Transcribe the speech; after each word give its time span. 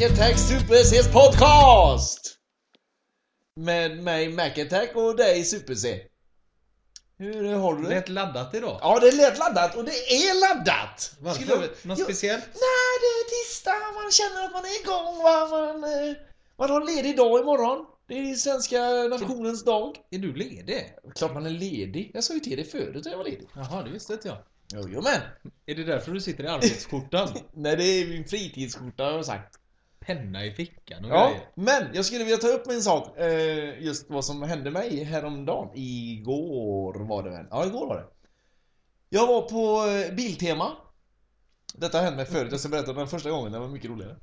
av 0.00 0.10
Mac 0.10 0.12
Attack 0.12 0.38
Super 0.38 0.74
C's 0.84 1.12
podcast! 1.12 2.36
Med 3.56 4.02
mig 4.02 4.28
Mac 4.28 4.62
Attack 4.62 4.96
och 4.96 5.16
dig 5.16 5.44
Super 5.44 5.74
C. 5.74 6.00
Hur 7.18 7.54
har 7.54 7.74
du 7.76 7.82
det? 7.82 7.88
Lät 7.88 8.08
laddat 8.08 8.54
idag. 8.54 8.78
Ja, 8.82 8.98
det 9.00 9.12
lät 9.12 9.38
laddat 9.38 9.76
och 9.76 9.84
det 9.84 9.90
är 9.90 10.40
laddat! 10.40 11.00
Skulle 11.00 11.26
Varför? 11.28 11.60
väl- 11.60 11.70
Något 11.82 11.98
Jo, 11.98 12.04
speciellt? 12.04 12.44
Nej, 12.44 12.92
det 13.02 13.10
är 13.20 13.44
tisdag, 13.44 13.74
man 14.02 14.10
känner 14.10 14.44
att 14.46 14.52
man 14.52 14.64
är 14.64 14.80
igång 14.82 15.22
va. 15.22 15.48
Man, 15.50 15.84
eh, 15.84 16.16
man 16.58 16.70
har 16.70 16.96
ledig 16.96 17.16
dag 17.16 17.40
imorgon. 17.40 17.86
Det 18.08 18.14
är 18.14 18.34
svenska 18.34 18.80
nationens 19.18 19.64
dag. 19.64 19.96
Är 20.10 20.18
du 20.18 20.34
ledig? 20.34 20.94
Klart 21.14 21.34
man 21.34 21.46
är 21.46 21.50
ledig. 21.50 22.10
Jag 22.14 22.24
sa 22.24 22.34
ju 22.34 22.40
till 22.40 22.56
dig 22.56 22.64
förut 22.64 22.96
att 22.96 23.12
jag 23.12 23.18
var 23.18 23.24
ledig. 23.24 23.48
Jaha, 23.54 23.82
det 23.82 23.90
visste 23.90 24.12
inte 24.12 24.28
jag. 24.28 24.38
Jajamän. 24.72 25.20
Är 25.66 25.74
det 25.74 25.84
därför 25.84 26.12
du 26.12 26.20
sitter 26.20 26.44
i 26.44 26.48
arbetsskjortan? 26.48 27.28
Nej, 27.54 27.76
det 27.76 27.84
är 27.84 28.06
min 28.06 28.24
fritidsskjorta 28.24 29.04
har 29.04 29.12
jag 29.12 29.26
sagt. 29.26 29.59
Penna 30.14 30.44
i 30.44 30.52
fickan 30.52 31.04
och 31.04 31.10
Ja, 31.10 31.26
grejer. 31.28 31.48
men 31.54 31.94
jag 31.94 32.04
skulle 32.04 32.24
vilja 32.24 32.38
ta 32.38 32.48
upp 32.48 32.66
en 32.66 32.82
sak. 32.82 33.18
Eh, 33.18 33.82
just 33.82 34.10
vad 34.10 34.24
som 34.24 34.42
hände 34.42 34.70
mig 34.70 35.04
häromdagen. 35.04 35.68
Igår 35.74 36.94
var 37.08 37.22
det 37.22 37.30
väl? 37.30 37.46
Ja, 37.50 37.66
igår 37.66 37.86
var 37.86 37.96
det. 37.96 38.06
Jag 39.08 39.26
var 39.26 39.42
på 39.42 39.90
eh, 39.90 40.14
Biltema. 40.14 40.72
Detta 41.74 42.00
hänt 42.00 42.16
mig 42.16 42.26
förut, 42.26 42.48
jag 42.50 42.60
ska 42.60 42.68
berätta 42.68 42.92
den 42.92 43.08
första 43.08 43.30
gången, 43.30 43.52
den 43.52 43.60
var 43.60 43.68
mycket 43.68 43.90
roligare. 43.90 44.16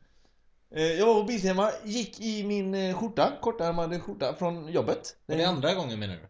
Eh, 0.76 0.84
jag 0.84 1.06
var 1.06 1.16
på 1.22 1.24
Biltema, 1.24 1.72
gick 1.84 2.20
i 2.22 2.44
min 2.44 2.76
eh, 2.76 2.98
skjorta, 2.98 3.34
kortärmade 3.42 4.00
skjorta 4.00 4.36
från 4.36 4.68
jobbet. 4.72 5.16
Det 5.26 5.42
är 5.44 5.48
andra 5.48 5.74
gången 5.74 6.00
menar 6.00 6.14
du? 6.14 6.28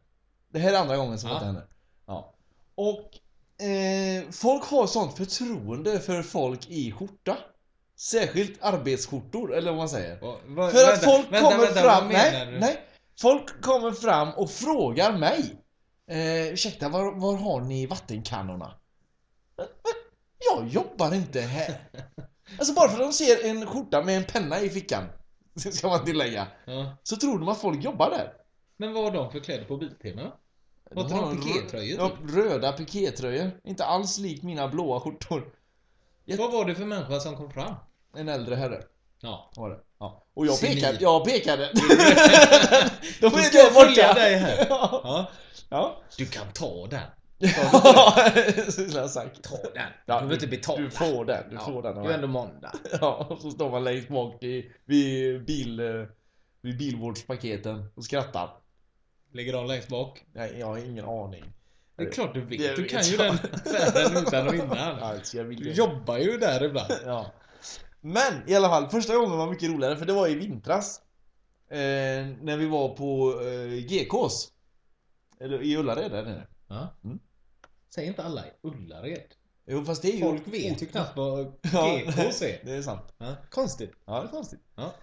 Det 0.49 0.59
här 0.59 0.73
är 0.73 0.77
andra 0.77 0.97
gången 0.97 1.19
som 1.19 1.29
Ja. 1.29 1.33
detta 1.33 1.45
händer. 1.45 1.65
Ja. 2.05 2.33
Och 2.75 3.17
eh, 3.65 4.23
folk 4.31 4.63
har 4.63 4.87
sånt 4.87 5.17
förtroende 5.17 5.99
för 5.99 6.21
folk 6.21 6.69
i 6.69 6.91
skjorta. 6.91 7.37
Särskilt 7.99 8.63
arbetsskjortor, 8.63 9.55
eller 9.55 9.71
vad 9.71 9.77
man 9.77 9.89
säger. 9.89 10.23
Och, 10.23 10.39
vad- 10.45 10.71
För 10.71 10.83
att 10.83 10.89
vänta, 10.93 11.05
folk 11.05 11.31
vänta, 11.31 11.49
kommer 11.51 11.65
vänta, 11.65 11.81
fram, 11.81 12.07
nej, 12.07 12.57
nej. 12.59 12.81
Folk 13.19 13.61
kommer 13.61 13.91
fram 13.91 14.29
och 14.33 14.51
frågar 14.51 15.17
mig. 15.17 15.63
Eh, 16.11 16.53
ursäkta, 16.53 16.89
var, 16.89 17.19
var 17.19 17.35
har 17.37 17.61
ni 17.61 17.85
vattenkannorna? 17.85 18.73
Jag 20.51 20.67
jobbar 20.67 21.13
inte 21.15 21.41
här. 21.41 21.77
Alltså 22.59 22.73
bara 22.73 22.89
för 22.89 22.95
att 23.03 23.09
de 23.09 23.13
ser 23.13 23.45
en 23.49 23.65
skjorta 23.65 24.03
med 24.03 24.17
en 24.17 24.23
penna 24.23 24.59
i 24.61 24.69
fickan, 24.69 25.03
ska 25.71 25.87
man 25.87 26.05
tillägga, 26.05 26.47
Ja. 26.65 26.97
så 27.03 27.15
tror 27.15 27.39
de 27.39 27.49
att 27.49 27.57
folk 27.61 27.83
jobbar 27.83 28.09
där. 28.09 28.33
Men 28.77 28.93
vad 28.93 29.03
har 29.03 29.11
de 29.11 29.31
för 29.31 29.39
kläder 29.39 29.63
på 29.65 29.77
Biltema? 29.77 30.21
Har 30.95 31.03
de 31.03 31.09
rö- 31.09 31.35
pikétröjor 31.43 31.99
Ja, 31.99 32.09
typ? 32.09 32.35
röda 32.35 32.71
pikétröjor. 32.71 33.51
Inte 33.63 33.85
alls 33.85 34.17
lik 34.17 34.43
mina 34.43 34.67
blåa 34.67 34.99
skjortor. 34.99 35.53
Jag- 36.29 36.37
Vad 36.37 36.51
var 36.51 36.65
det 36.65 36.75
för 36.75 36.85
människa 36.85 37.19
som 37.19 37.35
kom 37.35 37.51
fram? 37.51 37.73
En 38.17 38.29
äldre 38.29 38.55
herre 38.55 38.83
Ja. 39.21 39.51
var 39.55 39.69
det. 39.69 39.77
Ja. 39.99 40.23
Och 40.33 40.45
jag 40.45 40.55
Senil. 40.55 40.75
pekade. 40.75 40.97
Jag 41.01 41.25
pekade. 41.25 41.71
Då 43.21 43.29
ska 43.29 43.57
jag 43.57 43.73
följa 43.73 44.07
borta. 44.07 44.13
dig 44.13 44.35
här. 44.37 44.65
Ja. 44.69 45.01
Ja. 45.03 45.27
ja. 45.69 46.01
Du 46.17 46.25
kan 46.25 46.47
ta 46.53 46.87
den. 46.87 47.01
jag 47.39 49.01
ha 49.01 49.07
sagt. 49.07 49.43
Ta 49.43 49.55
den. 49.57 49.71
Du 49.73 49.79
Ja, 50.05 50.15
behöver 50.15 50.33
inte 50.33 50.47
betala. 50.47 50.81
Du 50.81 50.89
får 50.89 51.25
den. 51.25 51.49
Du 51.49 51.55
Ja, 51.55 51.61
får 51.61 51.81
den. 51.83 52.03
Det 52.03 52.09
är 52.09 52.13
ändå 52.13 52.27
måndag. 52.27 52.71
Ja, 53.01 53.27
och 53.29 53.41
så 53.41 53.51
står 53.51 53.69
man 53.71 53.83
längst 53.83 54.07
bak 54.09 54.43
i, 54.43 54.71
vid, 54.85 55.45
bil, 55.45 55.81
vid 56.61 56.77
bilvårdspaketen 56.77 57.85
och 57.95 58.03
skrattar. 58.03 58.49
Ligger 59.33 59.53
de 59.53 59.65
längst 59.65 59.87
bak? 59.87 60.23
Nej, 60.33 60.55
jag 60.59 60.67
har 60.67 60.77
ingen 60.77 61.05
aning. 61.05 61.43
Det 61.97 62.03
är 62.03 62.11
klart 62.11 62.33
du 62.33 62.41
vet. 62.45 62.75
Du 62.75 62.81
vet 62.81 62.91
kan 62.91 63.03
ju 63.03 63.17
den 63.17 63.37
färden 63.37 64.17
utan 64.17 64.47
och 64.47 64.55
innan. 64.55 64.77
Alltså, 65.01 65.37
jag 65.37 65.43
vill 65.43 65.63
Du 65.63 65.71
jobbar 65.71 66.17
ju 66.17 66.37
där 66.37 66.63
ibland. 66.63 66.93
Ja. 67.05 67.31
Men 68.01 68.49
i 68.49 68.55
alla 68.55 68.69
fall, 68.69 68.89
första 68.89 69.15
gången 69.15 69.37
var 69.37 69.49
mycket 69.51 69.69
roligare 69.69 69.97
för 69.97 70.05
det 70.05 70.13
var 70.13 70.27
i 70.27 70.35
vintras. 70.35 71.01
Eh, 71.69 71.77
när 72.41 72.57
vi 72.57 72.65
var 72.65 72.89
på 72.89 73.41
eh, 73.41 73.67
GKs. 73.67 74.51
Eller 75.39 75.61
i 75.61 75.77
Ullared 75.77 76.11
där 76.11 76.23
nere. 76.23 76.47
Ja. 76.67 76.97
Mm. 77.03 77.19
Säg 77.95 78.05
inte 78.05 78.23
alla 78.23 78.45
i 78.45 78.49
Ullared. 78.61 79.33
Jo 79.65 79.85
fast 79.85 80.01
det 80.01 80.07
är 80.07 80.13
ju... 80.13 80.21
Folk 80.21 80.47
vet 80.47 80.81
ju 80.81 80.85
knappt 80.85 81.17
vad 81.17 81.45
GKs 81.61 82.41
är. 82.41 82.65
Det 82.65 82.71
är 82.71 82.81
sant. 82.81 83.13
Ja. 83.17 83.35
Konstigt. 83.49 83.91
Ja, 84.05 84.21
det 84.21 84.27
är 84.27 84.31
konstigt. 84.31 84.61
Ja. 84.75 84.93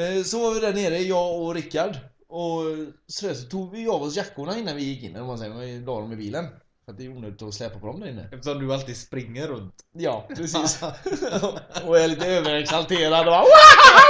Eh, 0.00 0.22
så 0.22 0.42
var 0.42 0.54
vi 0.54 0.60
där 0.60 0.74
nere, 0.74 0.98
jag 0.98 1.40
och 1.42 1.54
Rickard. 1.54 1.96
Och 2.34 2.62
så, 3.06 3.34
så 3.34 3.48
tog 3.48 3.70
vi 3.70 3.88
av 3.88 4.02
oss 4.02 4.16
jackorna 4.16 4.58
innan 4.58 4.76
vi 4.76 4.82
gick 4.84 5.02
in, 5.02 5.10
eller 5.10 5.20
vad 5.20 5.28
man 5.28 5.38
säger. 5.38 5.54
Vi 5.54 5.80
la 5.80 6.00
dem 6.00 6.12
i 6.12 6.16
bilen. 6.16 6.46
För 6.84 6.92
att 6.92 6.98
det 6.98 7.04
är 7.04 7.08
onödigt 7.08 7.42
att 7.42 7.54
släpa 7.54 7.78
på 7.78 7.86
dem 7.86 8.00
där 8.00 8.08
inne. 8.08 8.28
Eftersom 8.32 8.58
du 8.66 8.74
alltid 8.74 8.96
springer 8.96 9.48
runt. 9.48 9.74
Ja, 9.92 10.28
precis. 10.36 10.82
och 11.86 11.98
är 11.98 12.08
lite 12.08 12.26
överexalterad 12.26 13.18
och 13.20 13.24
bara 13.32 13.40
"Wow, 13.40 13.48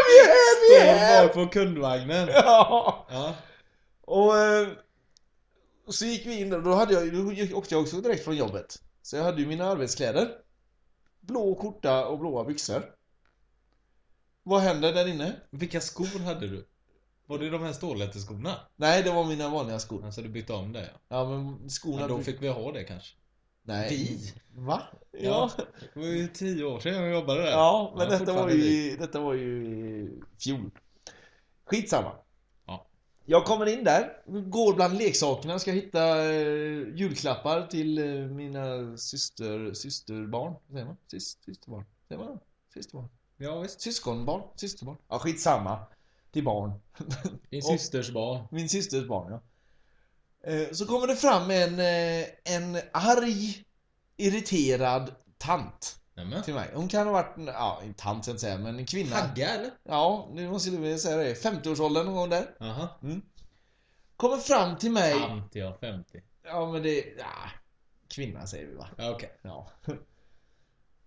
vi 0.08 0.20
är 0.20 0.26
här, 0.26 0.60
vi 0.60 0.76
är 0.88 0.94
Står 0.94 1.06
här! 1.06 1.26
bak 1.26 1.34
på 1.34 1.46
kundvagnen. 1.46 2.28
Ja. 2.34 3.06
Ja. 3.10 3.34
Och 4.00 4.38
eh, 4.38 4.68
så 5.88 6.04
gick 6.04 6.26
vi 6.26 6.40
in 6.40 6.50
där 6.50 6.56
och 6.56 6.62
då 6.64 6.74
hade 6.74 6.94
jag, 6.94 7.12
då 7.12 7.56
åkte 7.58 7.74
jag 7.74 7.82
också 7.82 7.96
direkt 8.00 8.24
från 8.24 8.36
jobbet. 8.36 8.78
Så 9.02 9.16
jag 9.16 9.24
hade 9.24 9.40
ju 9.40 9.46
mina 9.46 9.64
arbetskläder. 9.64 10.28
Blå 11.20 11.54
skjorta 11.54 12.06
och 12.06 12.18
blåa 12.18 12.44
byxor. 12.44 12.90
Vad 14.42 14.60
händer 14.60 14.92
där 14.92 15.08
inne? 15.08 15.32
Vilka 15.50 15.80
skor 15.80 16.24
hade 16.24 16.48
du? 16.48 16.66
Var 17.26 17.38
det 17.38 17.50
de 17.50 17.62
här 17.62 17.72
stålhätteskorna? 17.72 18.54
Nej, 18.76 19.02
det 19.02 19.10
var 19.10 19.24
mina 19.24 19.48
vanliga 19.48 19.78
skor. 19.78 20.04
Alltså 20.04 20.22
du 20.22 20.28
bytte 20.28 20.52
om 20.52 20.72
det 20.72 20.80
ja. 20.80 21.00
Ja, 21.08 21.28
men 21.28 21.70
skorna... 21.70 22.00
Men 22.00 22.08
då 22.08 22.22
fick 22.22 22.42
vi 22.42 22.48
ha 22.48 22.72
det 22.72 22.84
kanske. 22.84 23.16
Nej. 23.62 23.88
Vi? 23.90 24.32
Va? 24.54 24.82
Ja. 25.12 25.50
Ja. 25.58 25.64
Det 25.94 26.00
var 26.00 26.06
ju 26.06 26.28
tio 26.28 26.64
år 26.64 26.80
sedan 26.80 26.94
jag 26.94 27.12
jobbade 27.12 27.42
där. 27.42 27.50
Ja, 27.50 27.94
men 27.96 28.10
Ja, 28.10 28.18
detta, 28.18 28.32
var 28.32 28.50
ju, 28.50 28.96
detta 28.96 29.20
var 29.20 29.34
ju 29.34 29.66
i 29.66 30.08
fjol. 30.38 30.70
Skitsamma. 31.64 32.12
Ja. 32.66 32.86
Jag 33.24 33.44
kommer 33.44 33.66
in 33.66 33.84
där, 33.84 34.22
går 34.26 34.74
bland 34.74 34.98
leksakerna, 34.98 35.58
ska 35.58 35.72
hitta 35.72 36.22
eh, 36.22 36.94
julklappar 36.94 37.66
till 37.66 37.98
eh, 37.98 38.26
mina 38.26 38.96
syster, 38.96 39.74
systerbarn. 39.74 40.54
Säger 40.70 40.84
man? 40.84 40.96
Sys, 41.10 41.38
systerbarn? 41.44 41.84
Säger 42.08 42.24
man 42.24 42.38
Systerbarn? 42.74 43.08
Ja 43.36 43.60
visst. 43.60 43.80
Syskonbarn? 43.80 44.42
Systerbarn? 44.56 44.96
Ja, 45.08 45.18
skitsamma. 45.18 45.78
Till 46.34 46.44
barn. 46.44 46.72
Din 47.50 47.62
systers 47.78 48.10
barn. 48.10 48.44
Min 48.50 48.68
systers 48.68 49.08
barn, 49.08 49.32
ja. 49.32 49.40
Eh, 50.50 50.70
Så 50.72 50.86
kommer 50.86 51.06
det 51.06 51.16
fram 51.16 51.50
en, 51.50 51.78
eh, 51.80 52.26
en 52.44 52.76
arg, 52.92 53.64
irriterad 54.16 55.14
tant 55.38 55.98
Nämen. 56.14 56.42
till 56.42 56.54
mig. 56.54 56.70
Hon 56.74 56.88
kan 56.88 57.06
ha 57.06 57.12
varit, 57.12 57.34
ja, 57.46 57.80
en 57.82 57.94
tant 57.94 58.24
ska 58.24 58.30
jag 58.30 58.34
inte 58.34 58.40
säga, 58.40 58.58
men 58.58 58.78
en 58.78 58.86
kvinna. 58.86 59.16
Hagga 59.16 59.48
eller? 59.48 59.70
Ja, 59.82 60.28
nu 60.32 60.48
måste 60.50 60.70
jag 60.70 60.80
väl 60.80 60.98
säga 60.98 61.16
det. 61.16 61.34
50-årsåldern 61.34 62.06
någon 62.06 62.14
gång 62.14 62.30
där. 62.30 62.46
Jaha. 62.58 62.88
Kommer 64.16 64.36
fram 64.36 64.76
till 64.78 64.90
mig. 64.92 65.12
Tant 65.12 65.54
ja, 65.54 65.76
50. 65.80 66.22
Ja, 66.44 66.72
men 66.72 66.82
det, 66.82 67.04
ja, 67.18 67.50
kvinna 68.14 68.46
säger 68.46 68.66
vi 68.66 68.74
va? 68.74 68.88
Okej. 68.98 69.38
Ja. 69.42 69.68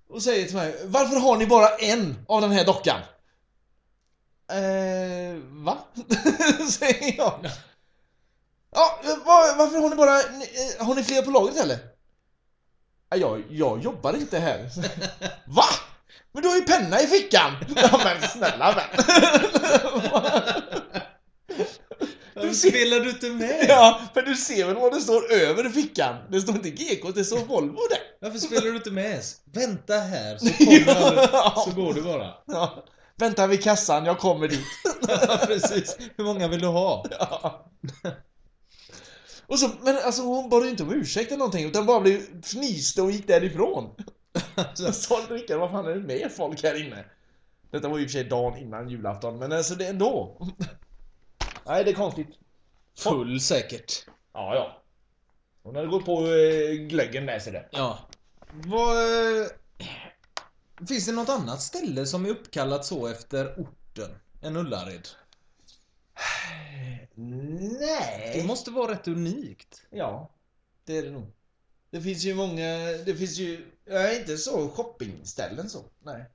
Och 0.10 0.24
säger 0.24 0.46
till 0.46 0.56
mig, 0.56 0.76
varför 0.86 1.20
har 1.20 1.38
ni 1.38 1.48
bara 1.48 1.68
en 1.76 2.26
av 2.28 2.42
den 2.42 2.52
här 2.52 2.66
dockan? 2.66 3.02
Eh, 4.52 5.36
va? 5.66 5.78
säger 6.70 7.18
jag. 7.18 7.50
Ja, 8.72 9.00
var, 9.26 9.58
varför 9.58 9.78
har 9.80 9.90
ni 9.90 9.96
bara, 9.96 10.20
eh, 10.20 10.86
har 10.86 10.96
ni 10.96 11.04
fler 11.04 11.22
på 11.22 11.32
lagret 11.32 11.58
eller? 11.58 11.78
Ja, 13.10 13.18
jag, 13.18 13.44
jag 13.50 13.84
jobbar 13.84 14.14
inte 14.14 14.40
här. 14.40 14.70
Va? 15.46 15.64
Men 16.32 16.44
du 16.44 16.50
har 16.50 16.56
ju 16.56 16.62
penna 16.62 17.02
i 17.02 17.08
fickan! 17.08 17.52
Ja 17.76 18.00
men 18.04 18.22
snälla 18.30 18.72
vän. 18.76 19.06
Varför 22.36 22.54
spelar 22.54 23.00
du 23.00 23.10
inte 23.10 23.30
med? 23.30 23.66
Ja, 23.70 24.02
för 24.14 24.22
du 24.22 24.36
ser 24.36 24.66
väl 24.66 24.76
vad 24.76 24.94
det 24.94 25.02
står 25.02 25.32
över 25.32 25.70
fickan? 25.70 26.16
Det 26.32 26.42
står 26.42 26.56
inte 26.56 26.70
GK, 26.70 27.12
det 27.16 27.24
står 27.24 27.38
Volvo 27.38 27.80
där. 27.90 28.00
Varför 28.22 28.40
spelar 28.40 28.62
du 28.62 28.76
inte 28.76 28.92
med? 28.92 29.22
Vänta 29.54 29.94
här 29.98 30.38
så 30.38 30.54
kommer 30.54 31.30
Ja. 31.34 31.64
så 31.66 31.82
går 31.82 31.94
du 31.94 32.02
bara. 32.02 32.34
Ja. 32.46 32.84
Vänta 33.18 33.48
vid 33.48 33.64
kassan, 33.64 34.06
jag 34.06 34.19
kommer 34.19 34.48
dit. 34.48 34.66
Ja, 35.08 35.40
precis. 35.48 35.98
Hur 36.18 36.24
många 36.24 36.48
vill 36.48 36.62
du 36.62 36.68
ha? 36.68 37.06
Ja. 37.19 37.72
Och 39.48 39.60
så, 39.60 39.69
men 39.81 39.98
alltså 40.06 40.22
hon 40.22 40.50
bad 40.50 40.66
inte 40.66 40.84
om 40.84 40.94
ursäkt 40.94 41.28
eller 41.28 41.38
någonting 41.38 41.66
utan 41.66 41.86
bara 41.86 42.00
blev 42.00 42.42
fnyste 42.42 43.02
och 43.02 43.12
gick 43.12 43.28
därifrån. 43.28 43.96
Så 44.74 44.94
sa 44.94 45.16
Rickard, 45.30 45.60
vad 45.60 45.72
fan 45.72 45.86
är 45.86 45.96
det 45.96 46.00
med 46.00 46.31
folk 46.31 46.64
här 46.64 46.86
inne? 46.86 47.06
Detta 47.72 47.88
var 47.88 47.98
ju 47.98 48.04
i 48.04 48.08
och 48.08 48.12
för 48.12 48.18
sig 48.19 48.24
dagen 48.24 48.58
innan 48.58 48.90
julafton, 48.90 49.40
men 49.40 49.52
alltså 49.52 49.75
det 49.75 49.86
är 49.86 49.90
ändå. 49.90 50.38
Nej, 51.66 51.84
det 51.84 51.92
är 51.92 51.96
konstigt. 51.96 52.30
Full 52.98 53.42
säkert. 53.42 54.06
Ja, 54.34 54.56
ja. 54.56 54.81
Hon 55.64 55.75
hade 55.75 55.88
gått 55.88 56.06
på 56.06 56.22
eh, 56.22 56.72
glöggen 56.72 57.25
där 57.25 57.40
ser 57.40 57.52
det. 57.52 57.66
Ja. 57.72 58.00
Vad... 58.52 58.98
Finns 60.86 61.06
det 61.06 61.12
något 61.12 61.30
annat 61.30 61.62
ställe 61.62 62.06
som 62.06 62.26
är 62.26 62.30
uppkallat 62.30 62.86
så 62.86 63.08
efter 63.08 63.60
orten 63.60 64.12
än 64.42 64.58
Ullared? 64.58 65.08
Nej. 67.16 68.32
Det 68.36 68.48
måste 68.48 68.72
vara 68.72 68.92
rätt 68.92 69.08
unikt. 69.08 69.82
Ja, 69.90 70.30
det 70.86 70.98
är 70.98 71.04
det 71.04 71.12
nog. 71.12 71.32
Det 71.90 72.02
finns 72.02 72.24
ju 72.24 72.36
många, 72.36 72.78
det 73.06 73.16
finns 73.16 73.38
ju, 73.38 73.72
ja, 73.86 74.14
inte 74.14 74.38
så 74.38 74.70
shoppingställen 74.70 75.70
så. 75.70 75.86
Nej. 76.04 76.26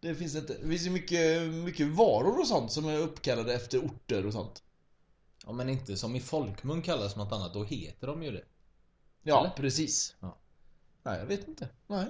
Det 0.00 0.14
finns 0.14 0.34
inte. 0.34 0.56
Det 0.62 0.68
finns 0.68 0.86
ju 0.86 0.90
mycket, 0.90 1.42
mycket 1.52 1.86
varor 1.86 2.40
och 2.40 2.46
sånt 2.46 2.72
som 2.72 2.88
är 2.88 2.98
uppkallade 2.98 3.54
efter 3.54 3.78
orter 3.78 4.26
och 4.26 4.32
sånt. 4.32 4.62
Ja 5.46 5.52
men 5.52 5.68
inte 5.68 5.96
som 5.96 6.16
i 6.16 6.20
folkmun 6.20 6.82
kallas 6.82 7.16
något 7.16 7.32
annat, 7.32 7.54
då 7.54 7.64
heter 7.64 8.06
de 8.06 8.22
ju 8.22 8.30
det. 8.30 8.44
Ja, 9.22 9.40
Eller? 9.40 9.50
precis. 9.50 10.14
Ja. 10.20 10.38
Nej, 11.02 11.18
jag 11.18 11.26
vet 11.26 11.48
inte. 11.48 11.68
Nej. 11.86 12.06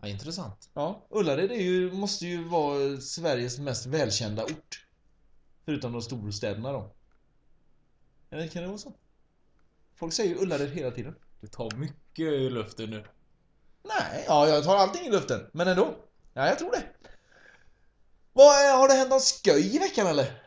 Ja, 0.00 0.08
intressant. 0.08 0.70
Ja, 0.74 1.06
Ullared 1.10 1.50
är 1.50 1.60
ju, 1.62 1.92
måste 1.92 2.26
ju 2.26 2.44
vara 2.44 3.00
Sveriges 3.00 3.58
mest 3.58 3.86
välkända 3.86 4.44
ort. 4.44 4.86
Förutom 5.64 5.92
de 5.92 6.02
storstäderna 6.02 6.72
då. 6.72 6.94
Eller 8.30 8.46
kan 8.48 8.62
det 8.62 8.68
vara 8.68 8.78
så? 8.78 8.94
Folk 9.94 10.12
säger 10.12 10.34
ju 10.34 10.42
Ullared 10.42 10.70
hela 10.70 10.90
tiden. 10.90 11.14
Du 11.40 11.46
tar 11.46 11.70
mycket 11.76 12.18
i 12.32 12.50
luften 12.50 12.90
nu. 12.90 13.04
Nej, 13.82 14.24
ja 14.26 14.48
jag 14.48 14.64
tar 14.64 14.76
allting 14.76 15.06
i 15.06 15.10
luften. 15.10 15.50
Men 15.52 15.68
ändå. 15.68 15.94
Ja, 16.34 16.46
jag 16.46 16.58
tror 16.58 16.70
det. 16.70 16.82
Vad, 18.32 18.46
är- 18.46 18.76
har 18.76 18.88
det 18.88 18.94
hänt 18.94 19.10
någon 19.10 19.20
sköj 19.44 19.76
i 19.76 19.78
veckan 19.78 20.06
eller? 20.06 20.42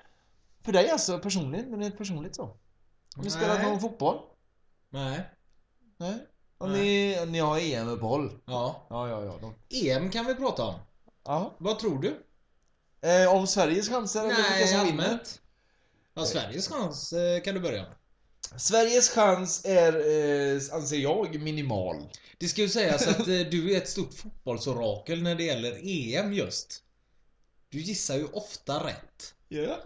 För 0.61 0.71
dig 0.71 0.89
alltså 0.89 1.19
personligen, 1.19 1.69
men 1.69 1.79
det 1.79 1.85
är 1.85 1.91
personligt 1.91 2.35
så. 2.35 2.57
Har 3.15 3.23
ni 3.23 3.29
spelat 3.29 3.61
någon 3.63 3.79
fotboll? 3.79 4.19
Nej. 4.89 5.29
Nej? 5.97 6.27
Och 6.61 6.69
ni, 6.69 7.17
ni 7.27 7.39
har 7.39 7.59
EM-uppehåll? 7.59 8.31
Ja. 8.45 8.87
Ja, 8.89 9.09
ja, 9.09 9.23
ja. 9.25 9.37
De... 9.41 9.87
EM 9.89 10.11
kan 10.11 10.25
vi 10.25 10.35
prata 10.35 10.63
om. 10.63 10.75
ja. 11.23 11.55
Vad 11.57 11.79
tror 11.79 11.99
du? 12.01 12.23
Eh, 13.09 13.35
om 13.35 13.47
Sveriges 13.47 13.89
chanser 13.89 14.19
eller 14.19 14.35
vilka 14.35 14.67
som 14.67 14.85
vinner? 14.85 15.03
allmänt. 15.03 15.41
Ja, 16.13 16.25
Sveriges 16.25 16.67
chans 16.67 17.13
eh, 17.13 17.41
kan 17.41 17.53
du 17.55 17.59
börja 17.61 17.81
med. 17.81 17.91
Sveriges 18.61 19.09
chans 19.09 19.65
är, 19.65 19.93
eh, 19.93 20.61
anser 20.71 20.97
jag, 20.97 21.41
minimal. 21.41 21.95
Det 22.37 22.47
ska 22.47 22.61
ju 22.61 22.69
sägas 22.69 23.07
att 23.07 23.19
eh, 23.19 23.25
du 23.25 23.73
är 23.73 23.77
ett 23.77 23.89
stort 23.89 24.13
fotbollsorakel 24.13 25.21
när 25.23 25.35
det 25.35 25.43
gäller 25.43 25.79
EM 25.83 26.33
just. 26.33 26.83
Du 27.69 27.81
gissar 27.81 28.15
ju 28.15 28.27
ofta 28.27 28.87
rätt. 28.87 29.33
Ja. 29.47 29.77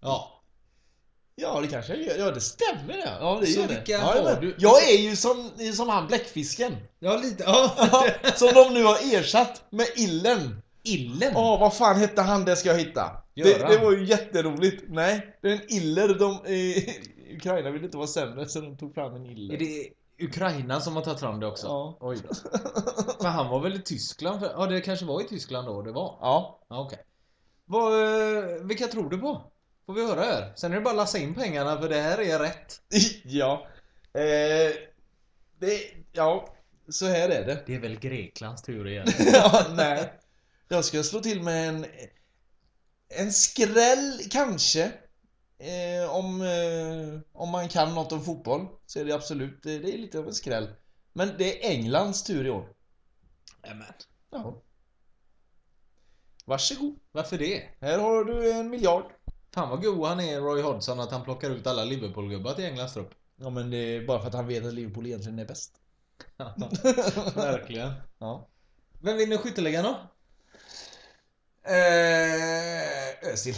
Ja. 0.00 0.41
Ja, 1.42 1.60
det 1.60 1.68
kanske 1.68 1.94
jag 1.94 2.06
gör. 2.06 2.26
Ja, 2.26 2.30
det 2.30 2.40
stämmer 2.40 2.92
det. 2.92 3.16
Ja, 3.20 3.38
det 3.40 3.46
Så 3.46 3.60
gör 3.60 3.68
det. 3.68 3.82
ja, 3.86 3.98
har 3.98 4.40
du- 4.40 4.54
Jag 4.58 4.90
är 4.90 4.98
ju 4.98 5.16
som, 5.16 5.50
som 5.74 5.88
han 5.88 6.06
bläckfisken. 6.06 6.76
Ja, 6.98 7.16
lite. 7.16 7.42
Ja. 7.46 7.76
som 8.36 8.48
de 8.54 8.74
nu 8.74 8.84
har 8.84 9.14
ersatt 9.14 9.64
med 9.70 9.86
Illen. 9.96 10.62
Illen. 10.84 11.32
Åh, 11.36 11.60
vad 11.60 11.74
fan 11.76 11.96
hette 11.96 12.22
han 12.22 12.44
det 12.44 12.56
ska 12.56 12.68
jag 12.68 12.78
hitta? 12.78 13.10
Det, 13.34 13.42
det 13.68 13.78
var 13.78 13.92
ju 13.92 14.04
jätteroligt. 14.04 14.84
Nej, 14.88 15.36
det 15.42 15.48
är 15.48 15.52
en 15.52 15.72
iller. 15.72 16.08
De, 16.14 16.30
eh, 16.32 17.36
Ukraina 17.36 17.70
ville 17.70 17.84
inte 17.84 17.96
vara 17.96 18.06
sämre 18.06 18.48
så 18.48 18.60
de 18.60 18.76
tog 18.76 18.94
fram 18.94 19.14
en 19.14 19.26
iller. 19.26 19.54
Är 19.54 19.58
det 19.58 19.88
Ukraina 20.24 20.80
som 20.80 20.96
har 20.96 21.02
tagit 21.02 21.20
fram 21.20 21.40
det 21.40 21.46
också? 21.46 21.66
Ja. 21.66 21.96
Oj 22.00 22.18
då. 22.28 22.34
För 23.20 23.28
han 23.28 23.48
var 23.48 23.60
väl 23.60 23.74
i 23.74 23.82
Tyskland? 23.82 24.40
För, 24.40 24.50
ja, 24.56 24.66
det 24.66 24.80
kanske 24.80 25.04
var 25.06 25.20
i 25.20 25.24
Tyskland 25.28 25.66
då 25.68 25.82
det 25.82 25.92
var. 25.92 26.18
Ja. 26.20 26.60
Ja, 26.68 26.80
okej. 26.86 26.98
Vad, 27.64 27.92
eh, 28.02 28.44
vilka 28.62 28.86
tror 28.86 29.10
du 29.10 29.18
på? 29.18 29.51
Får 29.86 29.94
vi 29.94 30.06
höra 30.06 30.20
här. 30.20 30.52
Sen 30.56 30.72
är 30.72 30.76
det 30.76 30.82
bara 30.82 30.90
att 30.90 30.96
lassa 30.96 31.18
in 31.18 31.34
pengarna 31.34 31.80
för 31.80 31.88
det 31.88 32.00
här 32.00 32.20
är 32.20 32.38
rätt. 32.38 32.80
ja. 33.24 33.66
Eh, 34.14 34.72
det, 35.58 35.80
ja, 36.12 36.54
så 36.88 37.06
här 37.06 37.28
är 37.28 37.46
det. 37.46 37.62
Det 37.66 37.74
är 37.74 37.80
väl 37.80 37.98
Greklands 37.98 38.62
tur 38.62 38.88
igen. 38.88 39.06
ja, 39.32 39.66
nej. 39.76 40.12
Jag 40.68 40.84
ska 40.84 41.02
slå 41.02 41.20
till 41.20 41.42
med 41.42 41.68
en... 41.68 41.86
En 43.08 43.32
skräll 43.32 44.20
kanske. 44.30 44.92
Eh, 45.58 46.10
om, 46.10 46.42
eh, 46.42 47.20
om 47.32 47.48
man 47.48 47.68
kan 47.68 47.94
något 47.94 48.12
om 48.12 48.24
fotboll 48.24 48.66
så 48.86 49.00
är 49.00 49.04
det 49.04 49.12
absolut, 49.12 49.62
det, 49.62 49.78
det 49.78 49.94
är 49.94 49.98
lite 49.98 50.18
av 50.18 50.26
en 50.26 50.34
skräll. 50.34 50.68
Men 51.12 51.34
det 51.38 51.66
är 51.66 51.70
Englands 51.70 52.22
tur 52.24 52.46
i 52.46 52.50
år. 52.50 52.68
Nämen. 53.62 53.92
Ja. 54.30 54.62
Varsågod. 56.44 56.98
Varför 57.12 57.38
det? 57.38 57.62
Här 57.80 57.98
har 57.98 58.24
du 58.24 58.52
en 58.52 58.70
miljard. 58.70 59.12
Fan 59.54 59.70
vad 59.70 59.82
god 59.82 60.06
han 60.06 60.20
är 60.20 60.40
Roy 60.40 60.62
Hodgson 60.62 61.00
att 61.00 61.10
han 61.10 61.24
plockar 61.24 61.50
ut 61.50 61.66
alla 61.66 61.84
Liverpool-gubbar 61.84 62.54
till 62.54 62.64
Englands 62.64 62.94
trupp. 62.94 63.10
Ja 63.36 63.50
men 63.50 63.70
det 63.70 63.76
är 63.76 64.06
bara 64.06 64.20
för 64.20 64.28
att 64.28 64.34
han 64.34 64.46
vet 64.46 64.66
att 64.66 64.74
Liverpool 64.74 65.06
egentligen 65.06 65.38
är 65.38 65.44
bäst. 65.44 65.72
Verkligen. 67.34 67.92
Ja. 68.18 68.48
Vem 69.00 69.16
vinner 69.16 69.36
skytteligan 69.36 69.84
då? 69.84 69.90
Eh, 71.70 73.32
Özil. 73.32 73.54